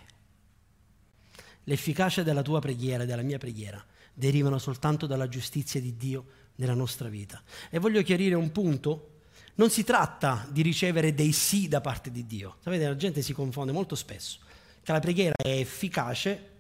[1.65, 6.27] L'efficacia della tua preghiera, della mia preghiera, derivano soltanto dalla giustizia di Dio
[6.57, 7.43] nella nostra vita.
[7.71, 9.09] E voglio chiarire un punto.
[9.55, 12.57] Non si tratta di ricevere dei sì da parte di Dio.
[12.61, 14.39] Sapete, la gente si confonde molto spesso
[14.83, 16.51] che la preghiera è efficace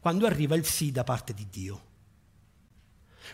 [0.00, 1.86] quando arriva il sì da parte di Dio.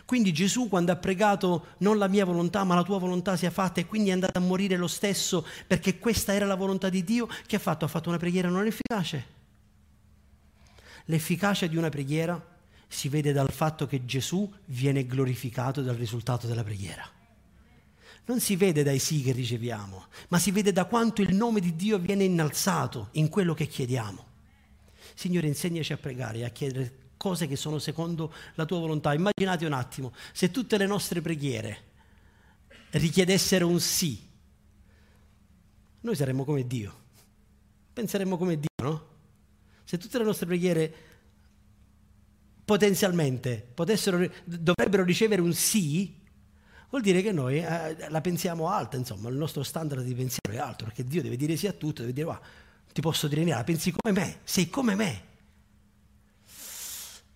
[0.03, 3.79] Quindi Gesù quando ha pregato non la mia volontà ma la tua volontà sia fatta
[3.79, 7.27] e quindi è andato a morire lo stesso perché questa era la volontà di Dio,
[7.45, 7.85] che ha fatto?
[7.85, 9.33] Ha fatto una preghiera non efficace.
[11.05, 12.53] L'efficacia di una preghiera
[12.87, 17.07] si vede dal fatto che Gesù viene glorificato dal risultato della preghiera.
[18.27, 21.75] Non si vede dai sì che riceviamo, ma si vede da quanto il nome di
[21.75, 24.25] Dio viene innalzato in quello che chiediamo.
[25.13, 29.11] Signore, insegnaci a pregare e a chiedere cose che sono secondo la tua volontà.
[29.15, 31.93] Immaginate un attimo, se tutte le nostre preghiere
[32.91, 34.29] richiedessero un sì,
[36.01, 36.93] noi saremmo come Dio,
[37.93, 39.07] penseremmo come Dio, no?
[39.85, 40.93] Se tutte le nostre preghiere
[42.63, 46.21] potenzialmente potessero, dovrebbero ricevere un sì,
[46.91, 50.57] vuol dire che noi eh, la pensiamo alta, insomma, il nostro standard di pensiero è
[50.57, 52.39] alto, perché Dio deve dire sì a tutto, deve dire, ah,
[52.93, 55.33] ti posso dire niente, pensi come me, sei come me.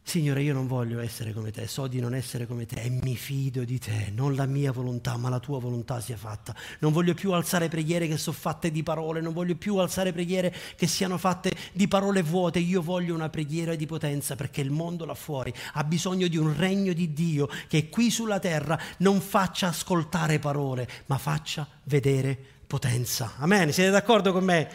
[0.10, 3.15] Signore, io non voglio essere come te, so di non essere come te e mi
[3.15, 6.56] fido di te, non la mia volontà, ma la tua volontà sia fatta.
[6.80, 10.52] Non voglio più alzare preghiere che sono fatte di parole, non voglio più alzare preghiere
[10.76, 15.06] che siano fatte di parole vuote, io voglio una preghiera di potenza perché il mondo
[15.06, 19.67] là fuori ha bisogno di un regno di Dio che qui sulla terra non faccia
[19.67, 23.34] ascoltare parole, ma faccia vedere potenza.
[23.38, 24.69] Amen, siete d'accordo con me?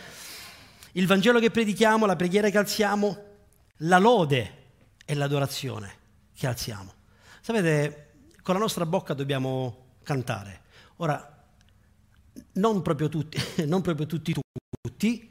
[0.92, 3.18] Il Vangelo che predichiamo, la preghiera che alziamo,
[3.78, 4.62] la lode
[5.04, 5.92] è l'adorazione
[6.34, 6.92] che alziamo.
[7.40, 8.12] Sapete,
[8.42, 10.62] con la nostra bocca dobbiamo cantare.
[10.96, 11.44] Ora,
[12.52, 14.34] non proprio tutti, non proprio tutti,
[14.80, 15.30] tutti,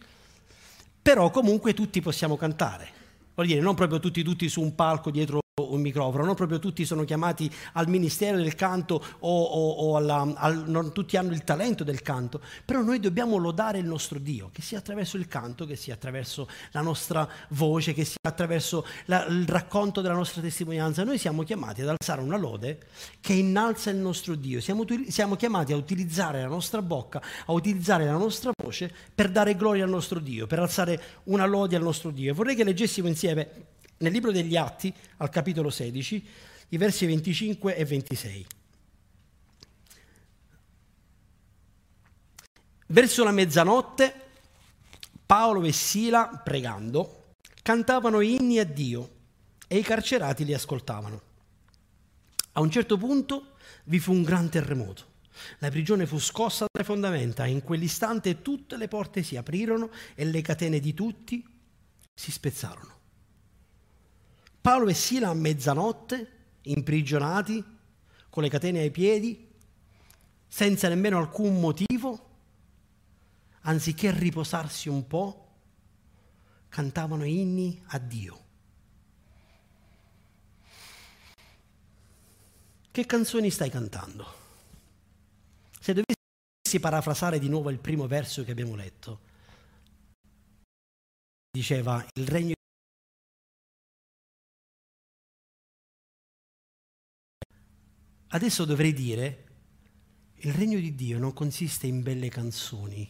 [1.02, 3.02] però comunque tutti possiamo cantare.
[3.36, 5.43] Vuol dire, non proprio tutti, tutti su un palco dietro
[5.74, 10.34] un microfono, non proprio tutti sono chiamati al ministero del canto o, o, o alla,
[10.36, 14.50] al, non tutti hanno il talento del canto, però noi dobbiamo lodare il nostro Dio,
[14.52, 19.26] che sia attraverso il canto, che sia attraverso la nostra voce, che sia attraverso la,
[19.26, 21.04] il racconto della nostra testimonianza.
[21.04, 22.80] Noi siamo chiamati ad alzare una lode
[23.20, 28.06] che innalza il nostro Dio, siamo, siamo chiamati a utilizzare la nostra bocca, a utilizzare
[28.06, 32.12] la nostra voce per dare gloria al nostro Dio, per alzare una lode al nostro
[32.12, 32.34] Dio.
[32.34, 33.72] Vorrei che leggessimo insieme
[34.04, 36.28] nel libro degli Atti, al capitolo 16,
[36.70, 38.46] i versi 25 e 26.
[42.88, 44.14] Verso la mezzanotte,
[45.26, 49.10] Paolo e Sila, pregando, cantavano inni a Dio
[49.68, 51.22] e i carcerati li ascoltavano.
[52.52, 55.12] A un certo punto vi fu un gran terremoto.
[55.60, 60.26] La prigione fu scossa dalle fondamenta e in quell'istante tutte le porte si aprirono e
[60.26, 61.44] le catene di tutti
[62.14, 63.03] si spezzarono.
[64.64, 67.62] Paolo e Sila a mezzanotte, imprigionati,
[68.30, 69.52] con le catene ai piedi,
[70.48, 72.30] senza nemmeno alcun motivo,
[73.64, 75.48] anziché riposarsi un po',
[76.70, 78.44] cantavano inni a Dio.
[82.90, 84.26] Che canzoni stai cantando?
[85.78, 89.20] Se dovessi parafrasare di nuovo il primo verso che abbiamo letto,
[91.52, 92.54] diceva il regno
[98.34, 99.44] Adesso dovrei dire,
[100.38, 103.08] il regno di Dio non consiste in belle canzoni,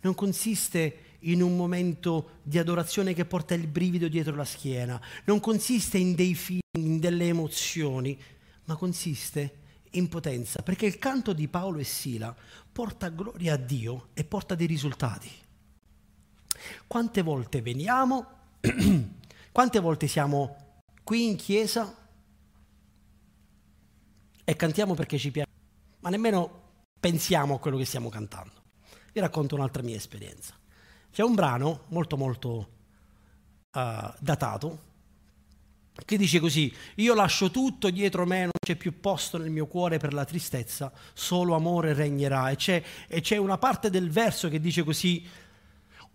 [0.00, 5.40] non consiste in un momento di adorazione che porta il brivido dietro la schiena, non
[5.40, 8.18] consiste in dei film, in delle emozioni,
[8.64, 9.58] ma consiste
[9.90, 12.34] in potenza, perché il canto di Paolo e Sila
[12.72, 15.30] porta gloria a Dio e porta dei risultati.
[16.86, 18.26] Quante volte veniamo,
[19.52, 21.94] quante volte siamo qui in chiesa
[24.50, 25.48] e cantiamo perché ci piace,
[26.00, 26.62] ma nemmeno
[26.98, 28.54] pensiamo a quello che stiamo cantando.
[29.12, 30.58] Vi racconto un'altra mia esperienza.
[31.12, 32.70] C'è un brano molto molto
[33.70, 34.88] uh, datato
[36.04, 39.98] che dice così, io lascio tutto dietro me, non c'è più posto nel mio cuore
[39.98, 42.50] per la tristezza, solo amore regnerà.
[42.50, 45.24] E c'è, e c'è una parte del verso che dice così,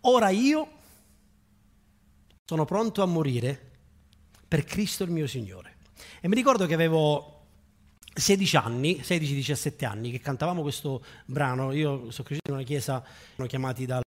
[0.02, 0.72] ora io
[2.44, 3.72] sono pronto a morire
[4.46, 5.78] per Cristo il mio Signore.
[6.20, 7.35] E mi ricordo che avevo
[8.18, 13.04] 16 anni, 16-17 anni che cantavamo questo brano, io sono cresciuto in una chiesa,
[13.36, 14.02] sono chiamati dal,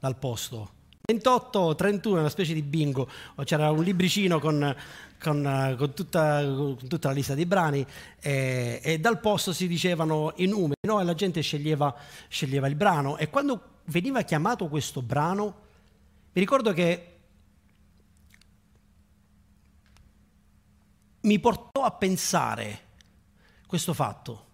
[0.00, 0.72] dal posto.
[1.10, 3.08] 28, 31, una specie di bingo,
[3.44, 4.74] c'era un libricino con,
[5.20, 7.86] con, con, tutta, con tutta, la lista dei brani
[8.20, 11.00] e, e, dal posto si dicevano i numeri no?
[11.00, 11.94] e la gente sceglieva,
[12.28, 15.44] sceglieva il brano e quando veniva chiamato questo brano
[16.32, 17.18] mi ricordo che
[21.22, 22.87] mi portò a pensare
[23.68, 24.46] questo fatto.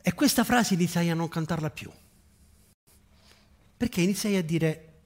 [0.00, 1.90] E questa frase iniziai a non cantarla più.
[3.76, 5.00] Perché iniziai a dire,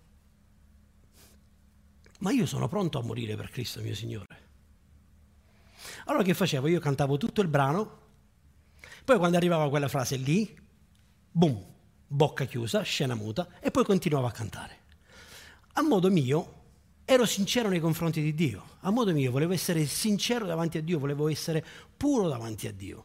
[2.20, 4.42] ma io sono pronto a morire per Cristo mio Signore.
[6.05, 6.68] Allora che facevo?
[6.68, 8.03] Io cantavo tutto il brano,
[9.05, 10.57] poi quando arrivava quella frase lì,
[11.33, 11.64] boom,
[12.07, 14.79] bocca chiusa, scena muta, e poi continuavo a cantare.
[15.72, 16.63] A modo mio,
[17.04, 20.98] ero sincero nei confronti di Dio, a modo mio, volevo essere sincero davanti a Dio,
[20.98, 21.64] volevo essere
[21.96, 23.04] puro davanti a Dio.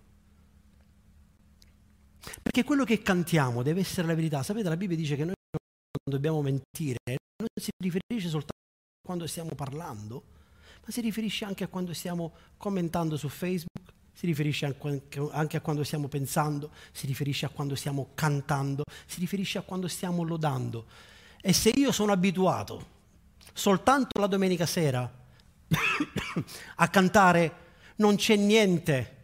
[2.42, 4.44] Perché quello che cantiamo deve essere la verità.
[4.44, 9.28] Sapete, la Bibbia dice che noi non dobbiamo mentire, non si riferisce soltanto a quando
[9.28, 10.24] stiamo parlando,
[10.86, 15.84] ma si riferisce anche a quando stiamo commentando su Facebook, si riferisce anche a quando
[15.84, 20.86] stiamo pensando, si riferisce a quando stiamo cantando, si riferisce a quando stiamo lodando.
[21.42, 22.98] E se io sono abituato
[23.60, 25.12] soltanto la domenica sera
[26.76, 27.68] a cantare
[27.98, 29.18] non c'è niente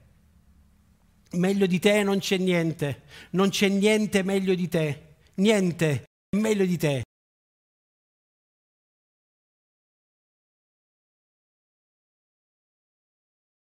[1.36, 6.06] Meglio di te non c'è niente, non c'è niente meglio di te, niente
[6.38, 7.04] meglio di te.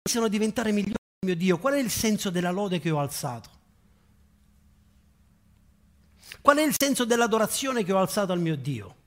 [0.05, 0.95] Iniziano a diventare migliori,
[1.27, 3.51] mio Dio, qual è il senso della lode che ho alzato?
[6.41, 8.98] Qual è il senso dell'adorazione che ho alzato al mio Dio?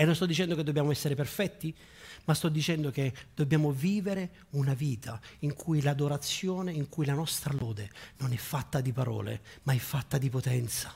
[0.00, 1.76] E non sto dicendo che dobbiamo essere perfetti,
[2.24, 7.52] ma sto dicendo che dobbiamo vivere una vita in cui l'adorazione, in cui la nostra
[7.52, 10.90] lode non è fatta di parole, ma è fatta di potenza.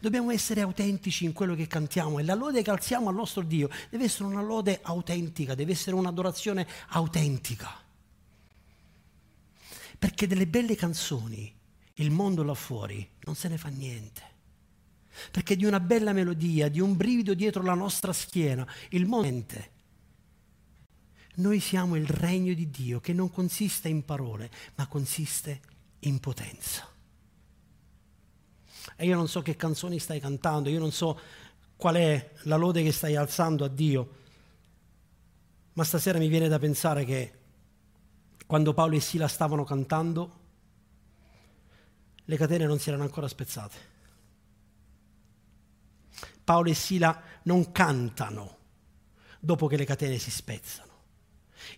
[0.00, 3.70] Dobbiamo essere autentici in quello che cantiamo e la lode che alziamo al nostro Dio
[3.88, 7.74] deve essere una lode autentica, deve essere un'adorazione autentica.
[9.98, 11.50] Perché delle belle canzoni
[11.94, 14.31] il mondo là fuori non se ne fa niente.
[15.30, 19.70] Perché di una bella melodia, di un brivido dietro la nostra schiena, il niente.
[21.36, 25.60] Noi siamo il regno di Dio che non consiste in parole, ma consiste
[26.00, 26.86] in potenza.
[28.96, 31.18] E io non so che canzoni stai cantando, io non so
[31.76, 34.20] qual è la lode che stai alzando a Dio,
[35.74, 37.38] ma stasera mi viene da pensare che
[38.46, 40.40] quando Paolo e Sila stavano cantando,
[42.24, 43.91] le catene non si erano ancora spezzate.
[46.44, 48.58] Paolo e Sila non cantano
[49.38, 50.90] dopo che le catene si spezzano.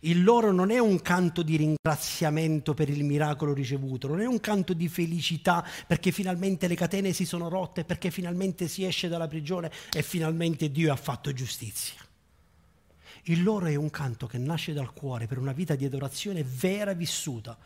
[0.00, 4.40] Il loro non è un canto di ringraziamento per il miracolo ricevuto, non è un
[4.40, 9.28] canto di felicità perché finalmente le catene si sono rotte, perché finalmente si esce dalla
[9.28, 12.00] prigione e finalmente Dio ha fatto giustizia.
[13.24, 16.90] Il loro è un canto che nasce dal cuore per una vita di adorazione vera
[16.90, 17.56] e vissuta,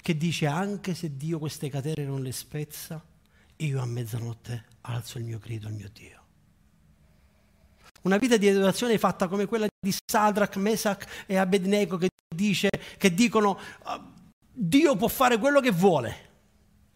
[0.00, 3.04] che dice anche se Dio queste catene non le spezza,
[3.56, 6.22] io a mezzanotte alzo il mio grido al mio Dio.
[8.02, 12.68] Una vita di adorazione fatta come quella di Sadrach, Mesach e Abednego che, dice,
[12.98, 14.12] che dicono ah,
[14.52, 16.32] Dio può fare quello che vuole.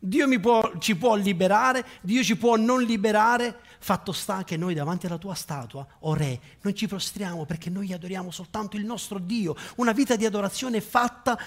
[0.01, 3.61] Dio può, ci può liberare, Dio ci può non liberare.
[3.81, 7.93] Fatto sta che noi davanti alla tua statua, o re, non ci prostriamo perché noi
[7.93, 9.57] adoriamo soltanto il nostro Dio.
[9.77, 11.39] Una vita di adorazione fatta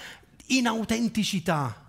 [0.46, 1.81] in autenticità.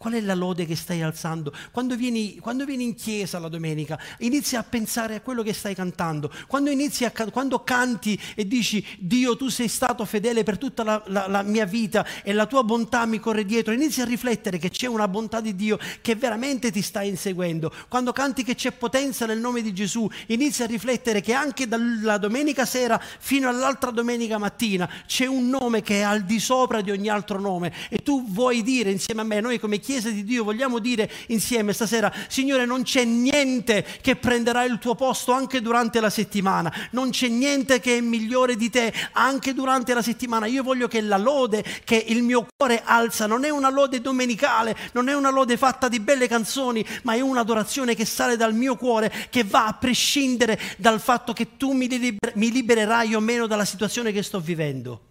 [0.00, 1.52] Qual è la lode che stai alzando?
[1.72, 5.74] Quando vieni, quando vieni, in chiesa la domenica, inizi a pensare a quello che stai
[5.74, 6.32] cantando.
[6.46, 11.28] Quando, a, quando canti e dici Dio tu sei stato fedele per tutta la, la,
[11.28, 14.86] la, mia vita e la tua bontà mi corre dietro, inizi a riflettere che c'è
[14.86, 17.70] una bontà di Dio che veramente ti sta inseguendo.
[17.86, 22.16] Quando canti che c'è potenza nel nome di Gesù, inizi a riflettere che anche dalla
[22.16, 26.90] domenica sera fino all'altra domenica mattina c'è un nome che è al di sopra di
[26.90, 30.22] ogni altro nome e tu vuoi dire insieme a me, noi come chiesa, Chiesa di
[30.22, 35.60] Dio vogliamo dire insieme stasera, Signore, non c'è niente che prenderà il tuo posto anche
[35.60, 40.46] durante la settimana, non c'è niente che è migliore di te anche durante la settimana.
[40.46, 44.76] Io voglio che la lode che il mio cuore alza non è una lode domenicale,
[44.92, 48.76] non è una lode fatta di belle canzoni, ma è un'adorazione che sale dal mio
[48.76, 51.88] cuore, che va a prescindere dal fatto che tu mi,
[52.34, 55.09] mi libererai o meno dalla situazione che sto vivendo.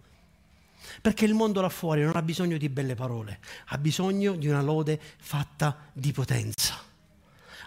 [1.01, 4.61] Perché il mondo là fuori non ha bisogno di belle parole, ha bisogno di una
[4.61, 6.87] lode fatta di potenza.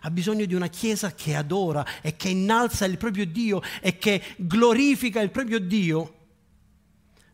[0.04, 4.20] Ha bisogno di una chiesa che adora e che innalza il proprio Dio e che
[4.36, 6.14] glorifica il proprio Dio,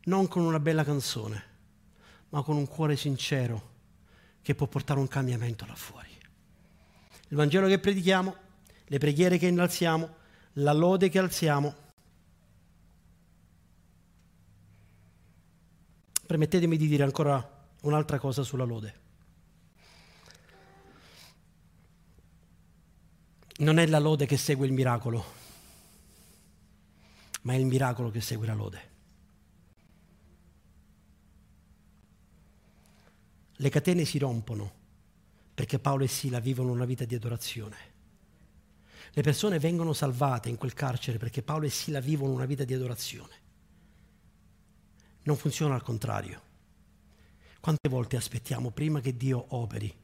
[0.04, 1.44] non con una bella canzone,
[2.28, 3.76] ma con un cuore sincero
[4.42, 6.08] che può portare un cambiamento là fuori.
[7.28, 8.36] Il Vangelo che predichiamo,
[8.84, 10.16] le preghiere che innalziamo,
[10.54, 11.74] la lode che alziamo
[16.28, 17.42] Permettetemi di dire ancora
[17.84, 18.94] un'altra cosa sulla lode.
[23.60, 25.24] Non è la lode che segue il miracolo,
[27.44, 28.90] ma è il miracolo che segue la lode.
[33.56, 34.70] Le catene si rompono
[35.54, 37.76] perché Paolo e Sila vivono una vita di adorazione.
[39.12, 42.74] Le persone vengono salvate in quel carcere perché Paolo e Sila vivono una vita di
[42.74, 43.46] adorazione.
[45.28, 46.40] Non funziona al contrario.
[47.60, 49.94] Quante volte aspettiamo prima che Dio operi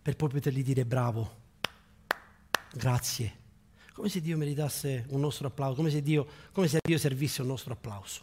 [0.00, 1.40] per poi potergli dire bravo,
[2.72, 3.38] grazie,
[3.92, 7.48] come se Dio meritasse un nostro applauso, come se, Dio, come se Dio servisse un
[7.48, 8.22] nostro applauso,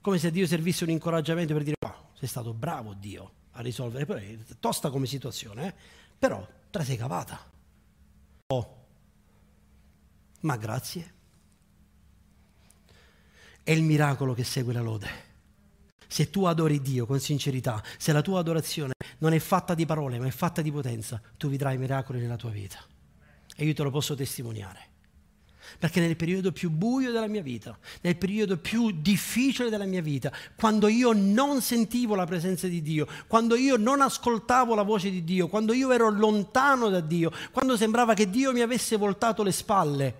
[0.00, 4.06] come se Dio servisse un incoraggiamento per dire wow, sei stato bravo Dio a risolvere,
[4.06, 5.74] però è tosta come situazione, eh?
[6.16, 7.50] però te la sei cavata.
[8.46, 8.76] Oh,
[10.42, 11.14] ma grazie
[13.62, 15.28] è il miracolo che segue la lode.
[16.06, 20.18] Se tu adori Dio con sincerità, se la tua adorazione non è fatta di parole
[20.18, 22.78] ma è fatta di potenza, tu vedrai miracoli nella tua vita.
[23.56, 24.88] E io te lo posso testimoniare.
[25.78, 30.32] Perché nel periodo più buio della mia vita, nel periodo più difficile della mia vita,
[30.56, 35.22] quando io non sentivo la presenza di Dio, quando io non ascoltavo la voce di
[35.22, 39.52] Dio, quando io ero lontano da Dio, quando sembrava che Dio mi avesse voltato le
[39.52, 40.14] spalle,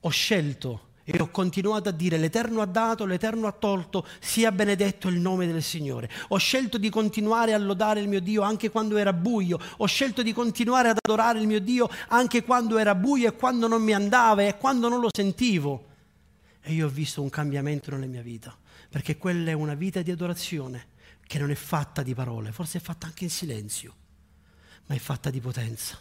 [0.00, 5.08] ho scelto e ho continuato a dire l'Eterno ha dato, l'Eterno ha tolto, sia benedetto
[5.08, 6.08] il nome del Signore.
[6.28, 10.22] Ho scelto di continuare a lodare il mio Dio anche quando era buio, ho scelto
[10.22, 13.92] di continuare ad adorare il mio Dio anche quando era buio e quando non mi
[13.92, 15.86] andava e quando non lo sentivo.
[16.60, 18.56] E io ho visto un cambiamento nella mia vita,
[18.88, 20.86] perché quella è una vita di adorazione
[21.26, 23.94] che non è fatta di parole, forse è fatta anche in silenzio,
[24.86, 25.98] ma è fatta di potenza,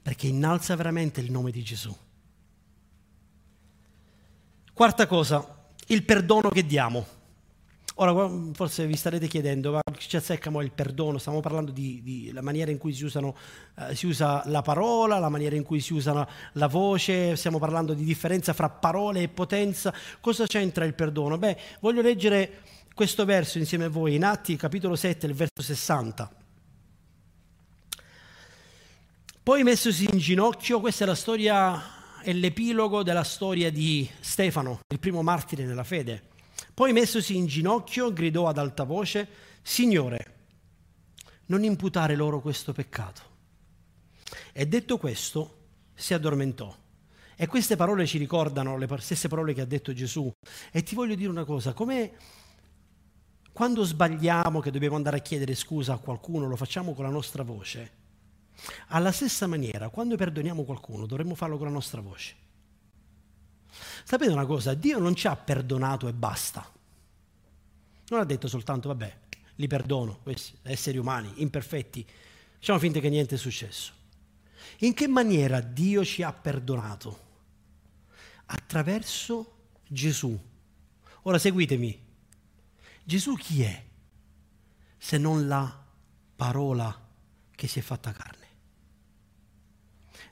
[0.00, 1.94] perché innalza veramente il nome di Gesù.
[4.76, 5.42] Quarta cosa,
[5.86, 7.06] il perdono che diamo.
[7.94, 11.16] Ora, forse vi starete chiedendo, ma ci azzecchiamo il perdono?
[11.16, 13.34] Stiamo parlando di, di la maniera in cui si, usano,
[13.78, 17.94] eh, si, usa la parola, la maniera in cui si usa la voce, stiamo parlando
[17.94, 19.94] di differenza fra parole e potenza.
[20.20, 21.38] Cosa c'entra il perdono?
[21.38, 22.60] Beh, voglio leggere
[22.92, 26.30] questo verso insieme a voi, in Atti, capitolo 7, il verso 60.
[29.42, 31.95] Poi messosi in ginocchio, questa è la storia
[32.26, 36.24] è l'epilogo della storia di Stefano, il primo martire nella fede.
[36.74, 39.28] Poi messosi in ginocchio gridò ad alta voce,
[39.62, 40.34] Signore,
[41.46, 43.22] non imputare loro questo peccato.
[44.52, 46.76] E detto questo, si addormentò.
[47.36, 50.28] E queste parole ci ricordano le stesse parole che ha detto Gesù.
[50.72, 52.10] E ti voglio dire una cosa, come
[53.52, 57.44] quando sbagliamo che dobbiamo andare a chiedere scusa a qualcuno, lo facciamo con la nostra
[57.44, 58.05] voce,
[58.88, 62.34] alla stessa maniera, quando perdoniamo qualcuno, dovremmo farlo con la nostra voce.
[64.04, 64.74] Sapete una cosa?
[64.74, 66.72] Dio non ci ha perdonato e basta.
[68.08, 69.18] Non ha detto soltanto, vabbè,
[69.56, 72.06] li perdono, questi esseri umani, imperfetti,
[72.54, 73.92] facciamo finta che niente è successo.
[74.78, 77.24] In che maniera Dio ci ha perdonato?
[78.46, 79.54] Attraverso
[79.86, 80.38] Gesù.
[81.22, 82.04] Ora seguitemi.
[83.04, 83.84] Gesù chi è?
[84.98, 85.84] Se non la
[86.36, 87.04] parola
[87.54, 88.45] che si è fatta carne.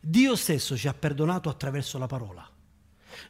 [0.06, 2.46] Dio stesso ci ha perdonato attraverso la parola.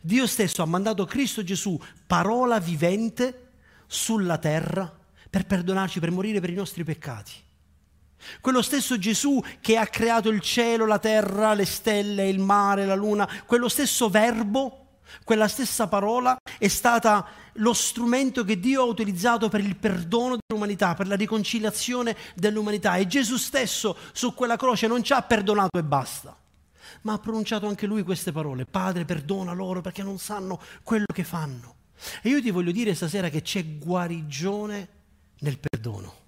[0.01, 3.51] Dio stesso ha mandato Cristo Gesù, parola vivente,
[3.87, 4.93] sulla terra
[5.31, 7.33] per perdonarci, per morire per i nostri peccati.
[8.41, 12.97] Quello stesso Gesù che ha creato il cielo, la terra, le stelle, il mare, la
[12.97, 17.25] luna, quello stesso verbo, quella stessa parola è stata
[17.59, 22.97] lo strumento che Dio ha utilizzato per il perdono dell'umanità, per la riconciliazione dell'umanità.
[22.97, 26.37] E Gesù stesso su quella croce non ci ha perdonato e basta
[27.03, 28.65] ma ha pronunciato anche lui queste parole.
[28.65, 31.75] Padre, perdona loro perché non sanno quello che fanno.
[32.23, 34.89] E io ti voglio dire stasera che c'è guarigione
[35.41, 36.23] nel perdono.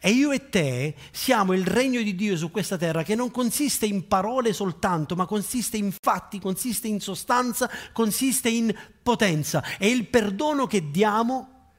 [0.00, 3.86] E io e te siamo il regno di Dio su questa terra che non consiste
[3.86, 9.62] in parole soltanto, ma consiste in fatti, consiste in sostanza, consiste in potenza.
[9.78, 11.70] E il perdono che diamo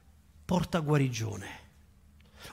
[0.46, 1.66] porta guarigione.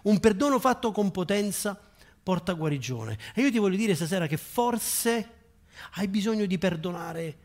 [0.03, 1.93] Un perdono fatto con potenza
[2.25, 3.19] porta guarigione.
[3.35, 5.29] E io ti voglio dire stasera che forse
[5.97, 7.37] hai bisogno di perdonare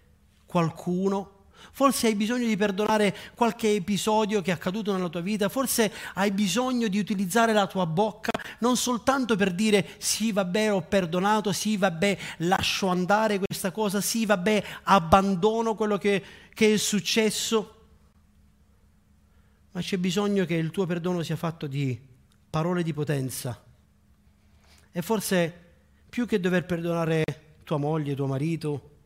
[0.45, 5.93] qualcuno, forse hai bisogno di perdonare qualche episodio che è accaduto nella tua vita, forse
[6.13, 11.51] hai bisogno di utilizzare la tua bocca non soltanto per dire sì vabbè ho perdonato,
[11.51, 16.23] sì vabbè lascio andare questa cosa, sì vabbè abbandono quello che,
[16.53, 17.75] che è successo,
[19.71, 21.99] ma c'è bisogno che il tuo perdono sia fatto di
[22.49, 23.61] parole di potenza
[24.91, 25.53] e forse
[26.09, 27.23] più che dover perdonare
[27.63, 28.97] tua moglie, tuo marito,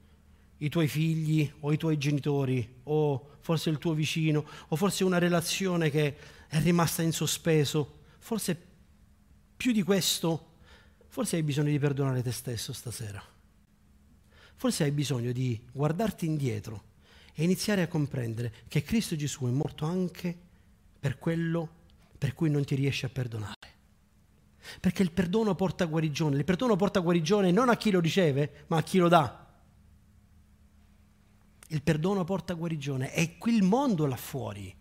[0.58, 5.18] i tuoi figli o i tuoi genitori o forse il tuo vicino o forse una
[5.18, 6.16] relazione che
[6.48, 8.58] è rimasta in sospeso, forse
[9.58, 10.52] più di questo,
[11.08, 13.22] forse hai bisogno di perdonare te stesso stasera.
[14.56, 16.92] Forse hai bisogno di guardarti indietro
[17.34, 20.36] e iniziare a comprendere che Cristo Gesù è morto anche
[21.00, 21.82] per quello
[22.18, 23.63] per cui non ti riesci a perdonare.
[24.84, 26.36] Perché il perdono porta guarigione.
[26.36, 29.48] Il perdono porta guarigione non a chi lo riceve, ma a chi lo dà.
[31.70, 33.10] Il perdono porta guarigione.
[33.12, 34.76] È il mondo là fuori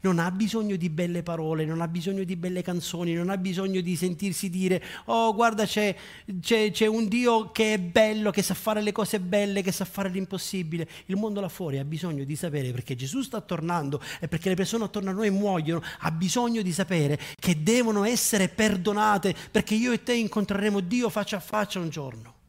[0.00, 3.80] non ha bisogno di belle parole, non ha bisogno di belle canzoni, non ha bisogno
[3.80, 5.94] di sentirsi dire, oh guarda c'è,
[6.40, 9.84] c'è, c'è, un Dio che è bello, che sa fare le cose belle, che sa
[9.84, 10.88] fare l'impossibile.
[11.06, 14.54] Il mondo là fuori ha bisogno di sapere, perché Gesù sta tornando e perché le
[14.54, 19.92] persone attorno a noi muoiono, ha bisogno di sapere che devono essere perdonate, perché io
[19.92, 22.42] e te incontreremo Dio faccia a faccia un giorno.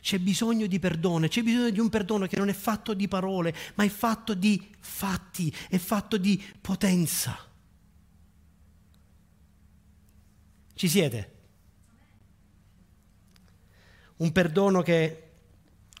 [0.00, 3.54] C'è bisogno di perdono, c'è bisogno di un perdono che non è fatto di parole,
[3.74, 7.36] ma è fatto di fatti, è fatto di potenza.
[10.74, 11.36] Ci siete?
[14.18, 15.30] Un perdono che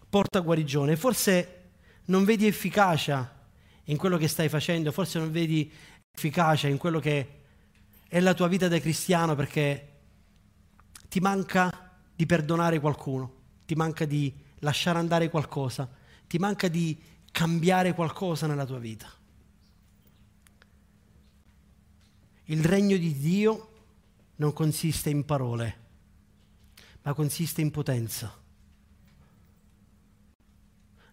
[0.08, 0.96] porta guarigione.
[0.96, 1.70] Forse
[2.06, 3.36] non vedi efficacia
[3.84, 5.70] in quello che stai facendo, forse non vedi
[6.14, 7.38] efficacia in quello che
[8.08, 9.96] è la tua vita da cristiano perché
[11.08, 13.37] ti manca di perdonare qualcuno,
[13.68, 15.86] ti manca di lasciare andare qualcosa,
[16.26, 16.98] ti manca di
[17.30, 19.06] cambiare qualcosa nella tua vita.
[22.44, 23.72] Il regno di Dio
[24.36, 25.78] non consiste in parole,
[27.02, 28.34] ma consiste in potenza.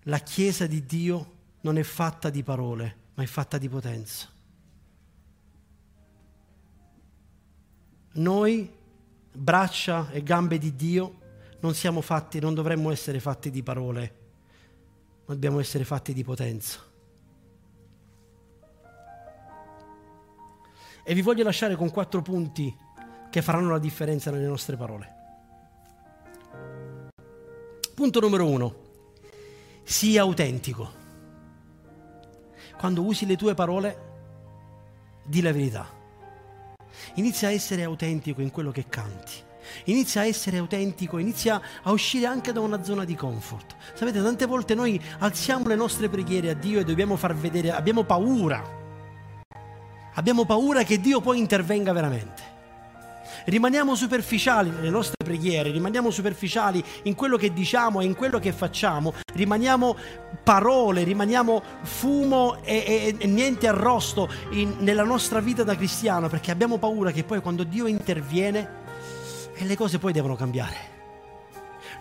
[0.04, 4.30] La Chiesa di Dio non è fatta di parole, ma è fatta di potenza.
[8.14, 8.74] Noi,
[9.34, 11.24] braccia e gambe di Dio,
[11.66, 14.16] non siamo fatti, non dovremmo essere fatti di parole,
[15.26, 16.80] ma dobbiamo essere fatti di potenza.
[21.04, 22.76] E vi voglio lasciare con quattro punti
[23.32, 25.14] che faranno la differenza nelle nostre parole.
[27.96, 28.76] Punto numero uno,
[29.82, 31.04] sii autentico.
[32.78, 34.04] Quando usi le tue parole,
[35.24, 35.90] di la verità.
[37.16, 39.54] Inizia a essere autentico in quello che canti.
[39.86, 43.76] Inizia a essere autentico, inizia a uscire anche da una zona di comfort.
[43.94, 48.04] Sapete, tante volte noi alziamo le nostre preghiere a Dio e dobbiamo far vedere, abbiamo
[48.04, 48.84] paura.
[50.14, 52.54] Abbiamo paura che Dio poi intervenga veramente
[53.46, 58.52] rimaniamo superficiali nelle nostre preghiere, rimaniamo superficiali in quello che diciamo e in quello che
[58.52, 59.96] facciamo, rimaniamo
[60.44, 66.52] parole, rimaniamo fumo e, e, e niente arrosto in, nella nostra vita da cristiano perché
[66.52, 68.84] abbiamo paura che poi quando Dio interviene
[69.56, 70.96] e le cose poi devono cambiare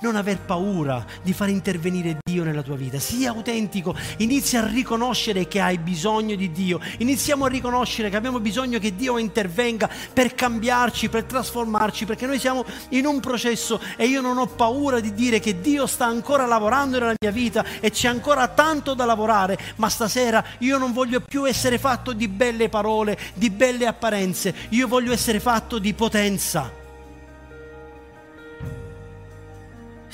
[0.01, 2.99] non aver paura di far intervenire Dio nella tua vita.
[2.99, 6.81] Sii autentico, inizia a riconoscere che hai bisogno di Dio.
[6.99, 12.39] Iniziamo a riconoscere che abbiamo bisogno che Dio intervenga per cambiarci, per trasformarci, perché noi
[12.39, 16.47] siamo in un processo e io non ho paura di dire che Dio sta ancora
[16.47, 21.21] lavorando nella mia vita e c'è ancora tanto da lavorare, ma stasera io non voglio
[21.21, 26.84] più essere fatto di belle parole, di belle apparenze, io voglio essere fatto di potenza.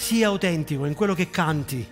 [0.00, 1.86] Sii autentico in quello che canti,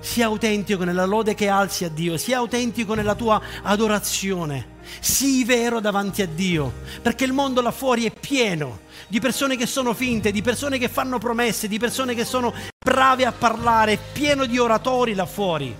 [0.00, 5.80] sia autentico nella lode che alzi a Dio, sia autentico nella tua adorazione, sii vero
[5.80, 6.70] davanti a Dio,
[7.00, 10.90] perché il mondo là fuori è pieno di persone che sono finte, di persone che
[10.90, 15.74] fanno promesse, di persone che sono brave a parlare, è pieno di oratori là fuori,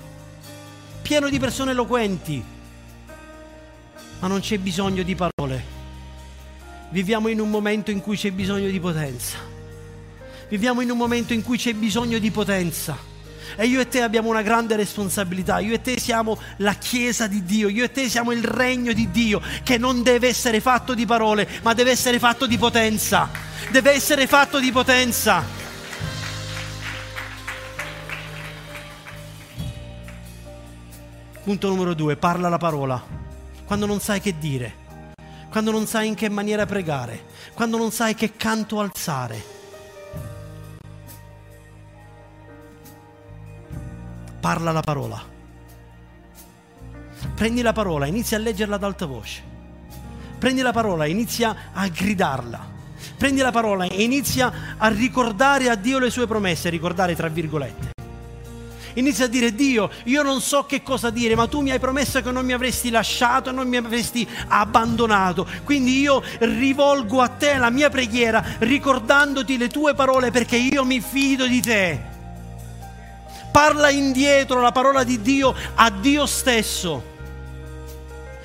[1.03, 2.43] pieno di persone eloquenti,
[4.21, 5.77] ma non c'è bisogno di parole.
[6.89, 9.57] Viviamo in un momento in cui c'è bisogno di potenza
[10.49, 13.17] viviamo in un momento in cui c'è bisogno di potenza.
[13.57, 17.45] E io e te abbiamo una grande responsabilità, io e te siamo la Chiesa di
[17.45, 21.07] Dio, io e te siamo il regno di Dio che non deve essere fatto di
[21.07, 23.29] parole, ma deve essere fatto di potenza.
[23.71, 25.43] Deve essere fatto di potenza.
[31.43, 33.03] Punto numero due, parla la parola.
[33.65, 34.87] Quando non sai che dire,
[35.51, 37.25] quando non sai in che maniera pregare,
[37.55, 39.57] quando non sai che canto alzare
[44.41, 45.37] parla la parola.
[47.35, 49.43] Prendi la parola, inizia a leggerla ad alta voce.
[50.39, 52.77] Prendi la parola, inizia a gridarla.
[53.17, 57.97] Prendi la parola e inizia a ricordare a Dio le sue promesse, ricordare tra virgolette.
[58.95, 62.21] Inizia a dire Dio, io non so che cosa dire, ma tu mi hai promesso
[62.21, 65.47] che non mi avresti lasciato, non mi avresti abbandonato.
[65.65, 71.01] Quindi io rivolgo a te la mia preghiera ricordandoti le tue parole perché io mi
[71.01, 72.08] fido di te
[73.59, 77.17] parla indietro la parola di Dio a Dio stesso.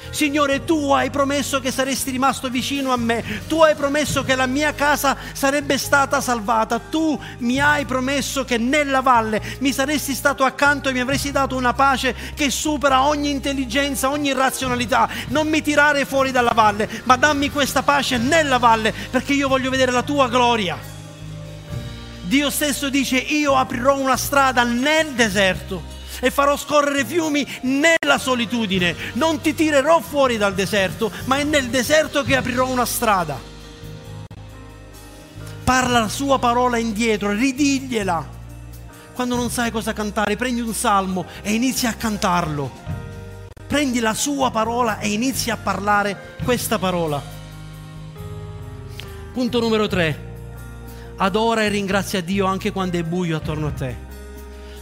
[0.09, 4.47] Signore, tu hai promesso che saresti rimasto vicino a me, tu hai promesso che la
[4.47, 10.45] mia casa sarebbe stata salvata, tu mi hai promesso che nella valle mi saresti stato
[10.45, 15.07] accanto e mi avresti dato una pace che supera ogni intelligenza, ogni razionalità.
[15.27, 19.69] Non mi tirare fuori dalla valle, ma dammi questa pace nella valle perché io voglio
[19.69, 20.92] vedere la tua gloria.
[22.33, 25.83] Dio stesso dice io aprirò una strada nel deserto
[26.19, 28.95] e farò scorrere fiumi nella solitudine.
[29.13, 33.39] Non ti tirerò fuori dal deserto, ma è nel deserto che aprirò una strada.
[35.63, 38.27] Parla la sua parola indietro, ridigliela.
[39.13, 42.71] Quando non sai cosa cantare, prendi un salmo e inizia a cantarlo.
[43.67, 47.21] Prendi la sua parola e inizia a parlare questa parola.
[49.33, 50.31] Punto numero 3
[51.23, 53.95] adora e ringrazia Dio anche quando è buio attorno a te.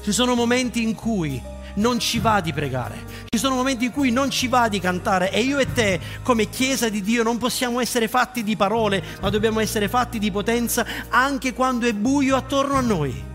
[0.04, 1.40] Ci sono momenti in cui
[1.76, 5.32] non ci va di pregare, ci sono momenti in cui non ci va di cantare
[5.32, 9.30] e io e te come Chiesa di Dio non possiamo essere fatti di parole, ma
[9.30, 13.31] dobbiamo essere fatti di potenza anche quando è buio attorno a noi.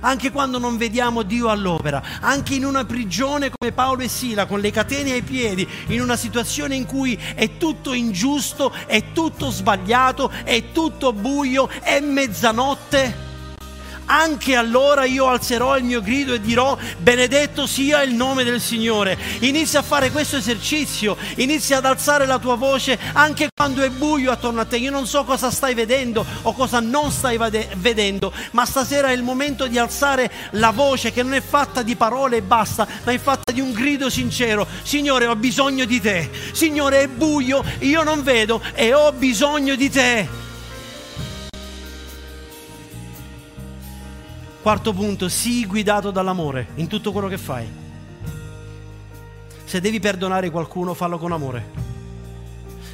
[0.00, 4.60] Anche quando non vediamo Dio all'opera, anche in una prigione come Paolo e Sila, con
[4.60, 10.30] le catene ai piedi, in una situazione in cui è tutto ingiusto, è tutto sbagliato,
[10.44, 13.27] è tutto buio, è mezzanotte
[14.08, 19.18] anche allora io alzerò il mio grido e dirò benedetto sia il nome del Signore.
[19.40, 24.30] Inizia a fare questo esercizio, inizia ad alzare la tua voce anche quando è buio
[24.30, 24.78] attorno a te.
[24.78, 29.12] Io non so cosa stai vedendo o cosa non stai vade- vedendo, ma stasera è
[29.12, 33.12] il momento di alzare la voce che non è fatta di parole e basta, ma
[33.12, 34.66] è fatta di un grido sincero.
[34.82, 36.30] Signore, ho bisogno di te.
[36.52, 40.46] Signore, è buio, io non vedo e ho bisogno di te.
[44.68, 47.66] Quarto punto, sii guidato dall'amore in tutto quello che fai.
[49.64, 51.70] Se devi perdonare qualcuno, fallo con amore.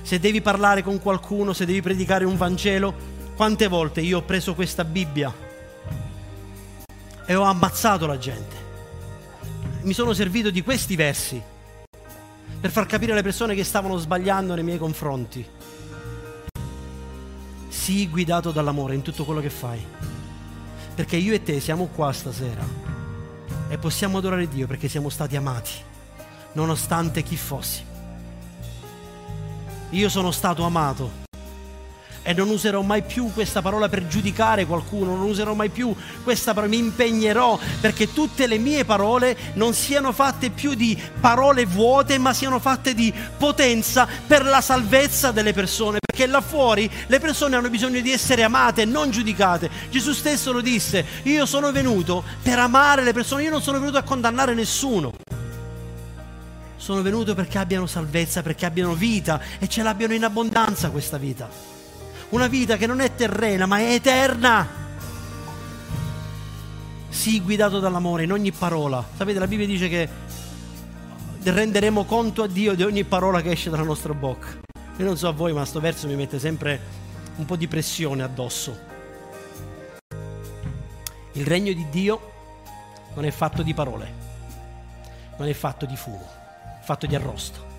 [0.03, 2.95] Se devi parlare con qualcuno, se devi predicare un Vangelo,
[3.35, 5.35] quante volte io ho preso questa Bibbia
[7.27, 8.57] e ho ammazzato la gente.
[9.83, 11.43] Mi sono servito di questi versi
[12.61, 15.45] per far capire alle persone che stavano sbagliando nei miei confronti.
[17.67, 20.14] Sii guidato dall'amore in tutto quello che fai.
[20.95, 22.65] Perché io e te siamo qua stasera
[23.69, 25.73] e possiamo adorare Dio perché siamo stati amati,
[26.53, 27.85] nonostante chi fossi.
[29.91, 31.24] Io sono stato amato
[32.25, 35.95] e non userò mai più questa parola per giudicare qualcuno, non userò mai più
[36.25, 41.67] questa parola, mi impegnerò perché tutte le mie parole non siano fatte più di parole
[41.67, 47.21] vuote, ma siano fatte di potenza per la salvezza delle persone, perché là fuori le
[47.21, 49.71] persone hanno bisogno di essere amate, non giudicate.
[49.91, 53.99] Gesù stesso lo disse, io sono venuto per amare le persone, io non sono venuto
[53.99, 55.13] a condannare nessuno.
[56.77, 61.74] Sono venuto perché abbiano salvezza, perché abbiano vita e ce l'abbiano in abbondanza questa vita
[62.31, 64.83] una vita che non è terrena ma è eterna.
[67.09, 69.05] Sii guidato dall'amore in ogni parola.
[69.17, 70.09] Sapete, la Bibbia dice che
[71.43, 74.49] renderemo conto a Dio di ogni parola che esce dalla nostra bocca.
[74.97, 76.81] Io non so a voi, ma questo verso mi mette sempre
[77.37, 78.93] un po' di pressione addosso.
[81.33, 82.33] Il regno di Dio
[83.15, 84.13] non è fatto di parole,
[85.37, 86.29] non è fatto di fumo,
[86.81, 87.73] è fatto di arrosto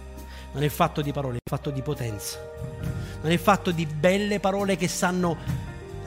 [0.56, 2.39] non è fatto di parole, è fatto di potenza.
[3.26, 5.36] Non è fatto di belle parole che sanno...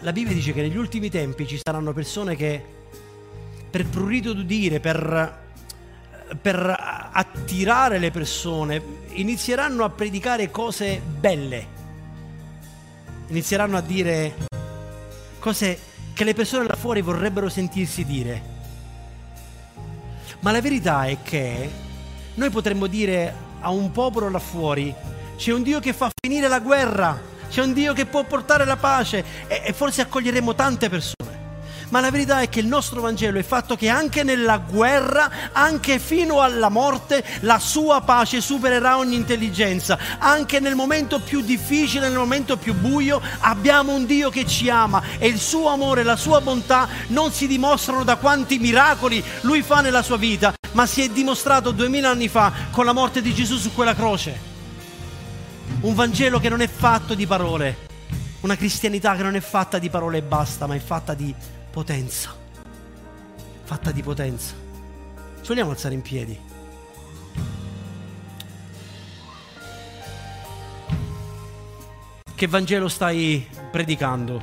[0.03, 2.65] La Bibbia dice che negli ultimi tempi ci saranno persone che
[3.69, 5.37] per prurito d'udire, per,
[6.41, 6.77] per
[7.11, 8.81] attirare le persone,
[9.15, 11.67] inizieranno a predicare cose belle.
[13.27, 14.37] Inizieranno a dire
[15.41, 15.77] cose
[16.15, 18.43] che le persone là fuori vorrebbero sentirsi dire.
[20.39, 21.69] Ma la verità è che
[22.35, 25.17] noi potremmo dire a un popolo là fuori.
[25.39, 27.17] C'è un Dio che fa finire la guerra,
[27.49, 31.15] c'è un Dio che può portare la pace e, e forse accoglieremo tante persone.
[31.91, 36.01] Ma la verità è che il nostro Vangelo è fatto che anche nella guerra, anche
[36.01, 39.97] fino alla morte, la sua pace supererà ogni intelligenza.
[40.19, 45.01] Anche nel momento più difficile, nel momento più buio, abbiamo un Dio che ci ama
[45.19, 49.83] e il suo amore, la sua bontà non si dimostrano da quanti miracoli lui fa
[49.83, 53.57] nella sua vita, ma si è dimostrato duemila anni fa con la morte di Gesù
[53.57, 54.58] su quella croce.
[55.81, 57.87] Un Vangelo che non è fatto di parole,
[58.41, 61.35] una cristianità che non è fatta di parole e basta, ma è fatta di
[61.71, 62.35] potenza.
[63.65, 64.55] Fatta di potenza.
[65.41, 66.39] Ci vogliamo alzare in piedi?
[72.35, 74.41] Che Vangelo stai predicando?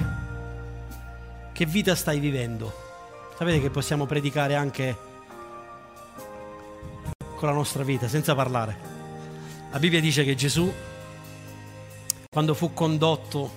[1.53, 2.73] Che vita stai vivendo?
[3.37, 4.97] Sapete che possiamo predicare anche
[7.35, 8.77] con la nostra vita, senza parlare.
[9.71, 10.73] La Bibbia dice che Gesù,
[12.35, 13.49] quando fu condotto,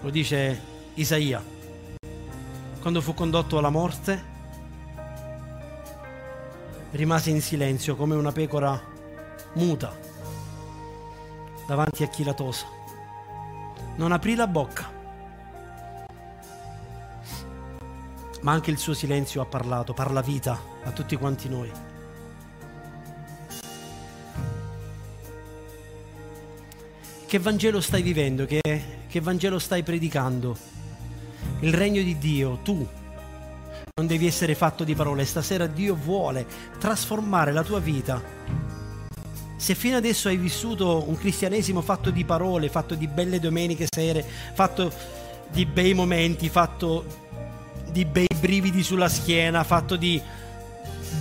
[0.00, 0.62] lo dice
[0.94, 1.44] Isaia,
[2.80, 4.24] quando fu condotto alla morte,
[6.92, 8.80] rimase in silenzio come una pecora
[9.54, 9.92] muta
[11.66, 12.66] davanti a chi la tosa.
[13.96, 14.88] Non aprì la bocca,
[18.42, 21.89] ma anche il suo silenzio ha parlato, parla vita a tutti quanti noi.
[27.30, 28.44] Che Vangelo stai vivendo?
[28.44, 28.60] Che,
[29.08, 30.56] che Vangelo stai predicando?
[31.60, 32.84] Il regno di Dio, tu
[33.94, 35.24] non devi essere fatto di parole.
[35.24, 36.44] Stasera Dio vuole
[36.80, 38.20] trasformare la tua vita.
[39.56, 44.26] Se fino adesso hai vissuto un cristianesimo fatto di parole, fatto di belle domeniche sere,
[44.54, 44.92] fatto
[45.52, 47.04] di bei momenti, fatto
[47.92, 50.20] di bei brividi sulla schiena, fatto di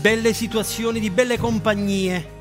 [0.01, 2.37] belle situazioni, di belle compagnie,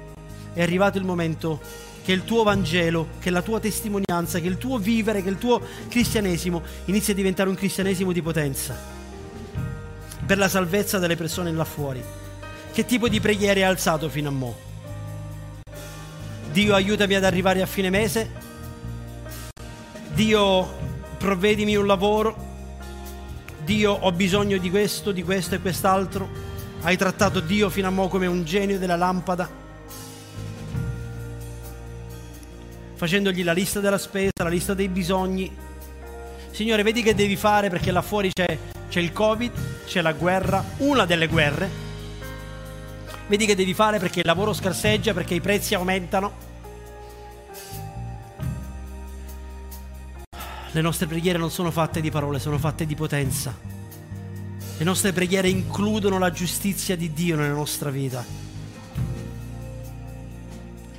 [0.54, 1.60] è arrivato il momento
[2.08, 5.60] che il tuo Vangelo, che la tua testimonianza, che il tuo vivere, che il tuo
[5.88, 8.74] cristianesimo inizi a diventare un cristianesimo di potenza.
[10.24, 12.02] per la salvezza delle persone là fuori.
[12.72, 14.56] Che tipo di preghiere hai alzato fino a mo'?
[16.50, 18.30] Dio aiutami ad arrivare a fine mese.
[20.14, 20.66] Dio
[21.18, 22.36] provvedimi un lavoro.
[23.66, 26.26] Dio ho bisogno di questo, di questo e quest'altro.
[26.80, 29.67] Hai trattato Dio fino a mo' come un genio della lampada.
[32.98, 35.50] Facendogli la lista della spesa, la lista dei bisogni.
[36.50, 38.58] Signore, vedi che devi fare perché là fuori c'è,
[38.90, 39.52] c'è il Covid,
[39.86, 41.86] c'è la guerra, una delle guerre
[43.28, 46.46] Vedi che devi fare perché il lavoro scarseggia, perché i prezzi aumentano.
[50.70, 53.54] Le nostre preghiere non sono fatte di parole, sono fatte di potenza.
[54.78, 58.24] Le nostre preghiere includono la giustizia di Dio nella nostra vita.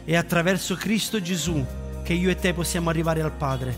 [0.06, 1.66] È attraverso Cristo Gesù
[2.10, 3.78] che io e te possiamo arrivare al Padre.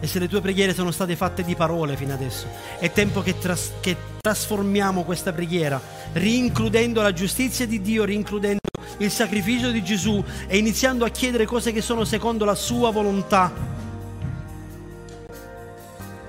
[0.00, 2.48] E se le tue preghiere sono state fatte di parole fino adesso,
[2.80, 5.80] è tempo che, tras- che trasformiamo questa preghiera,
[6.14, 8.58] rincludendo la giustizia di Dio, rincludendo
[8.98, 13.52] il sacrificio di Gesù e iniziando a chiedere cose che sono secondo la sua volontà.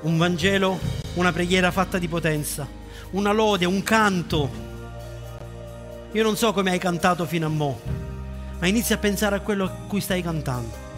[0.02, 0.80] Un Vangelo,
[1.16, 2.68] una preghiera fatta di potenza,
[3.12, 4.52] una lode, un canto.
[6.12, 8.01] Io non so come hai cantato fino a mo',
[8.62, 10.90] ma inizia a pensare a quello a cui stai cantando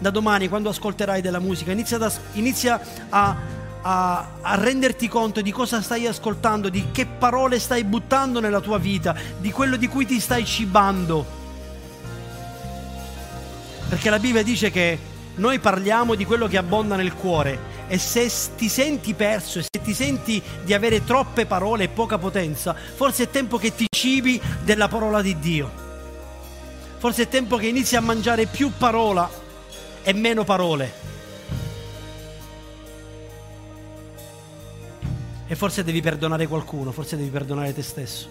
[0.00, 2.80] da domani quando ascolterai della musica, inizia, da, inizia
[3.10, 3.36] a,
[3.82, 8.78] a, a, renderti conto di cosa stai ascoltando, di che parole stai buttando nella tua
[8.78, 11.38] vita, di quello di cui ti stai cibando.
[13.90, 14.98] Perché la Bibbia dice che
[15.34, 19.82] noi parliamo di quello che abbonda nel cuore e se ti senti perso e se
[19.82, 24.40] ti senti di avere troppe parole e poca potenza, forse è tempo che ti cibi
[24.64, 25.79] della parola di Dio.
[27.00, 29.26] Forse è tempo che inizi a mangiare più parola
[30.02, 30.92] e meno parole.
[35.46, 38.28] E forse devi perdonare qualcuno, forse devi perdonare te stesso.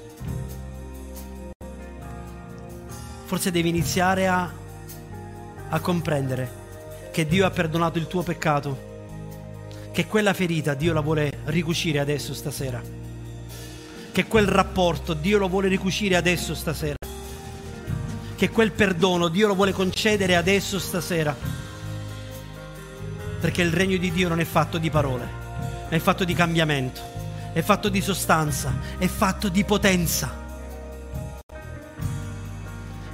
[3.26, 4.54] Forse devi iniziare a,
[5.70, 6.52] a comprendere
[7.12, 8.78] che Dio ha perdonato il tuo peccato,
[9.92, 12.80] che quella ferita Dio la vuole ricucire adesso stasera,
[14.12, 16.98] che quel rapporto Dio lo vuole ricucire adesso stasera,
[18.40, 21.36] che quel perdono Dio lo vuole concedere adesso stasera.
[23.42, 25.28] Perché il regno di Dio non è fatto di parole,
[25.90, 27.02] è fatto di cambiamento,
[27.52, 30.48] è fatto di sostanza, è fatto di potenza.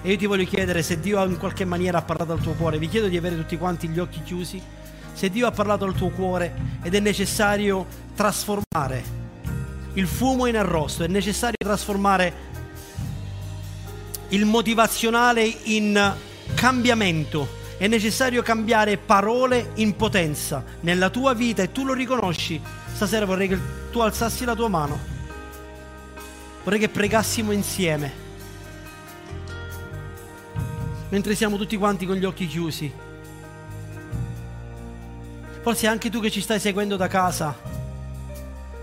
[0.03, 2.77] E io ti voglio chiedere se Dio in qualche maniera ha parlato al tuo cuore,
[2.77, 4.61] vi chiedo di avere tutti quanti gli occhi chiusi,
[5.11, 6.53] se Dio ha parlato al tuo cuore
[6.83, 9.03] ed è necessario trasformare
[9.93, 12.53] il fumo in arrosto, è necessario trasformare
[14.29, 16.15] il motivazionale in
[16.55, 22.61] cambiamento è necessario cambiare parole in potenza nella tua vita e tu lo riconosci.
[22.93, 23.59] Stasera vorrei che
[23.91, 24.97] tu alzassi la tua mano.
[26.63, 28.23] Vorrei che pregassimo insieme.
[31.09, 32.91] Mentre siamo tutti quanti con gli occhi chiusi.
[35.61, 37.55] Forse anche tu che ci stai seguendo da casa.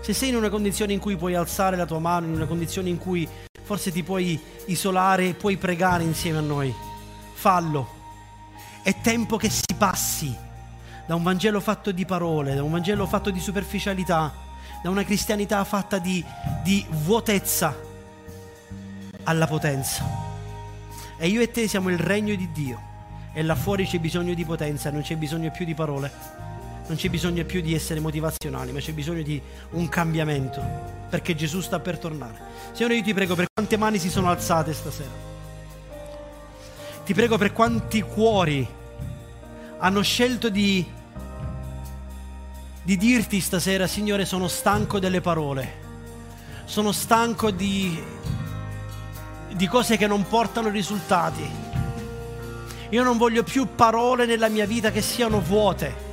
[0.01, 2.89] Se sei in una condizione in cui puoi alzare la tua mano, in una condizione
[2.89, 3.27] in cui
[3.63, 6.73] forse ti puoi isolare e puoi pregare insieme a noi,
[7.33, 8.01] fallo.
[8.81, 10.35] È tempo che si passi
[11.05, 14.33] da un Vangelo fatto di parole, da un Vangelo fatto di superficialità,
[14.81, 16.23] da una cristianità fatta di,
[16.63, 17.75] di vuotezza
[19.23, 20.05] alla potenza.
[21.17, 22.91] E io e te siamo il regno di Dio.
[23.33, 26.11] E là fuori c'è bisogno di potenza, non c'è bisogno più di parole,
[26.87, 29.41] non c'è bisogno più di essere motivazionali, ma c'è bisogno di
[29.71, 32.39] un cambiamento, perché Gesù sta per tornare.
[32.71, 35.11] Signore, io ti prego per quante mani si sono alzate stasera.
[37.05, 38.67] Ti prego per quanti cuori
[39.77, 40.83] hanno scelto di,
[42.81, 45.73] di dirti stasera, Signore, sono stanco delle parole,
[46.65, 47.95] sono stanco di,
[49.51, 51.47] di cose che non portano risultati.
[52.89, 56.12] Io non voglio più parole nella mia vita che siano vuote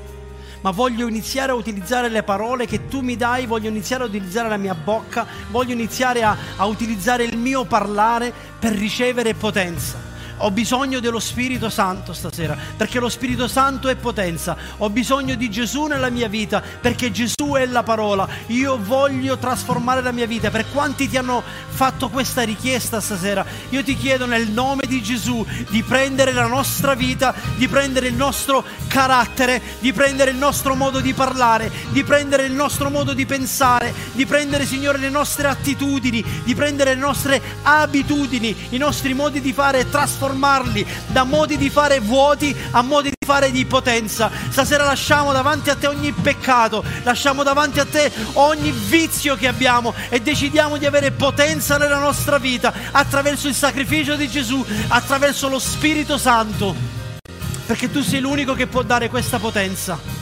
[0.61, 4.49] ma voglio iniziare a utilizzare le parole che tu mi dai, voglio iniziare a utilizzare
[4.49, 10.10] la mia bocca, voglio iniziare a, a utilizzare il mio parlare per ricevere potenza.
[10.43, 14.57] Ho bisogno dello Spirito Santo stasera, perché lo Spirito Santo è potenza.
[14.79, 18.27] Ho bisogno di Gesù nella mia vita, perché Gesù è la parola.
[18.47, 20.49] Io voglio trasformare la mia vita.
[20.49, 25.45] Per quanti ti hanno fatto questa richiesta stasera, io ti chiedo nel nome di Gesù
[25.69, 31.01] di prendere la nostra vita, di prendere il nostro carattere, di prendere il nostro modo
[31.01, 36.25] di parlare, di prendere il nostro modo di pensare, di prendere, Signore, le nostre attitudini,
[36.45, 41.57] di prendere le nostre abitudini, i nostri modi di fare e trasformare trasformarli da modi
[41.57, 44.31] di fare vuoti a modi di fare di potenza.
[44.49, 49.95] Stasera lasciamo davanti a te ogni peccato, lasciamo davanti a te ogni vizio che abbiamo
[50.09, 55.59] e decidiamo di avere potenza nella nostra vita attraverso il sacrificio di Gesù, attraverso lo
[55.59, 56.75] Spirito Santo,
[57.67, 60.20] perché tu sei l'unico che può dare questa potenza.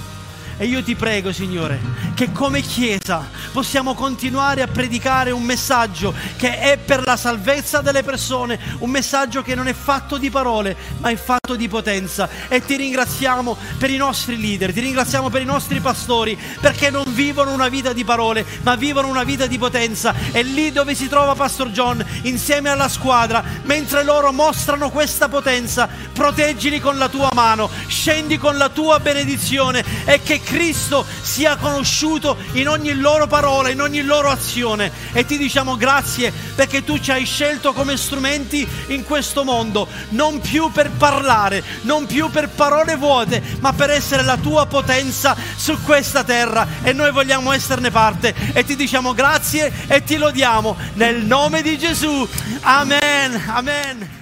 [0.61, 1.81] E io ti prego, Signore,
[2.15, 8.03] che come Chiesa possiamo continuare a predicare un messaggio che è per la salvezza delle
[8.03, 12.29] persone, un messaggio che non è fatto di parole, ma è fatto di potenza.
[12.49, 17.05] E ti ringraziamo per i nostri leader, ti ringraziamo per i nostri pastori, perché non
[17.07, 20.13] vivono una vita di parole, ma vivono una vita di potenza.
[20.33, 25.89] E lì dove si trova Pastor John, insieme alla squadra, mentre loro mostrano questa potenza,
[26.13, 32.37] proteggili con la tua mano, scendi con la tua benedizione e che Cristo sia conosciuto
[32.53, 34.91] in ogni loro parola, in ogni loro azione.
[35.13, 40.41] E ti diciamo grazie perché tu ci hai scelto come strumenti in questo mondo, non
[40.41, 45.77] più per parlare, non più per parole vuote, ma per essere la tua potenza su
[45.83, 46.67] questa terra.
[46.83, 48.35] E noi vogliamo esserne parte.
[48.55, 52.27] E ti diciamo grazie e ti lodiamo nel nome di Gesù.
[52.63, 53.43] Amen.
[53.49, 54.17] Amen.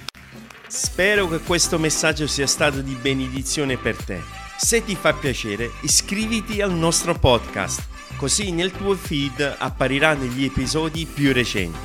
[0.67, 4.46] Spero che questo messaggio sia stato di benedizione per te.
[4.59, 7.87] Se ti fa piacere, iscriviti al nostro podcast,
[8.17, 11.77] così nel tuo feed appariranno gli episodi più recenti.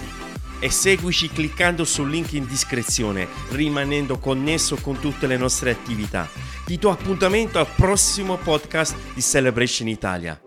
[0.59, 6.27] E seguici cliccando sul link in descrizione, rimanendo connesso con tutte le nostre attività.
[6.65, 10.41] Ti do appuntamento al prossimo podcast di Celebration Italia.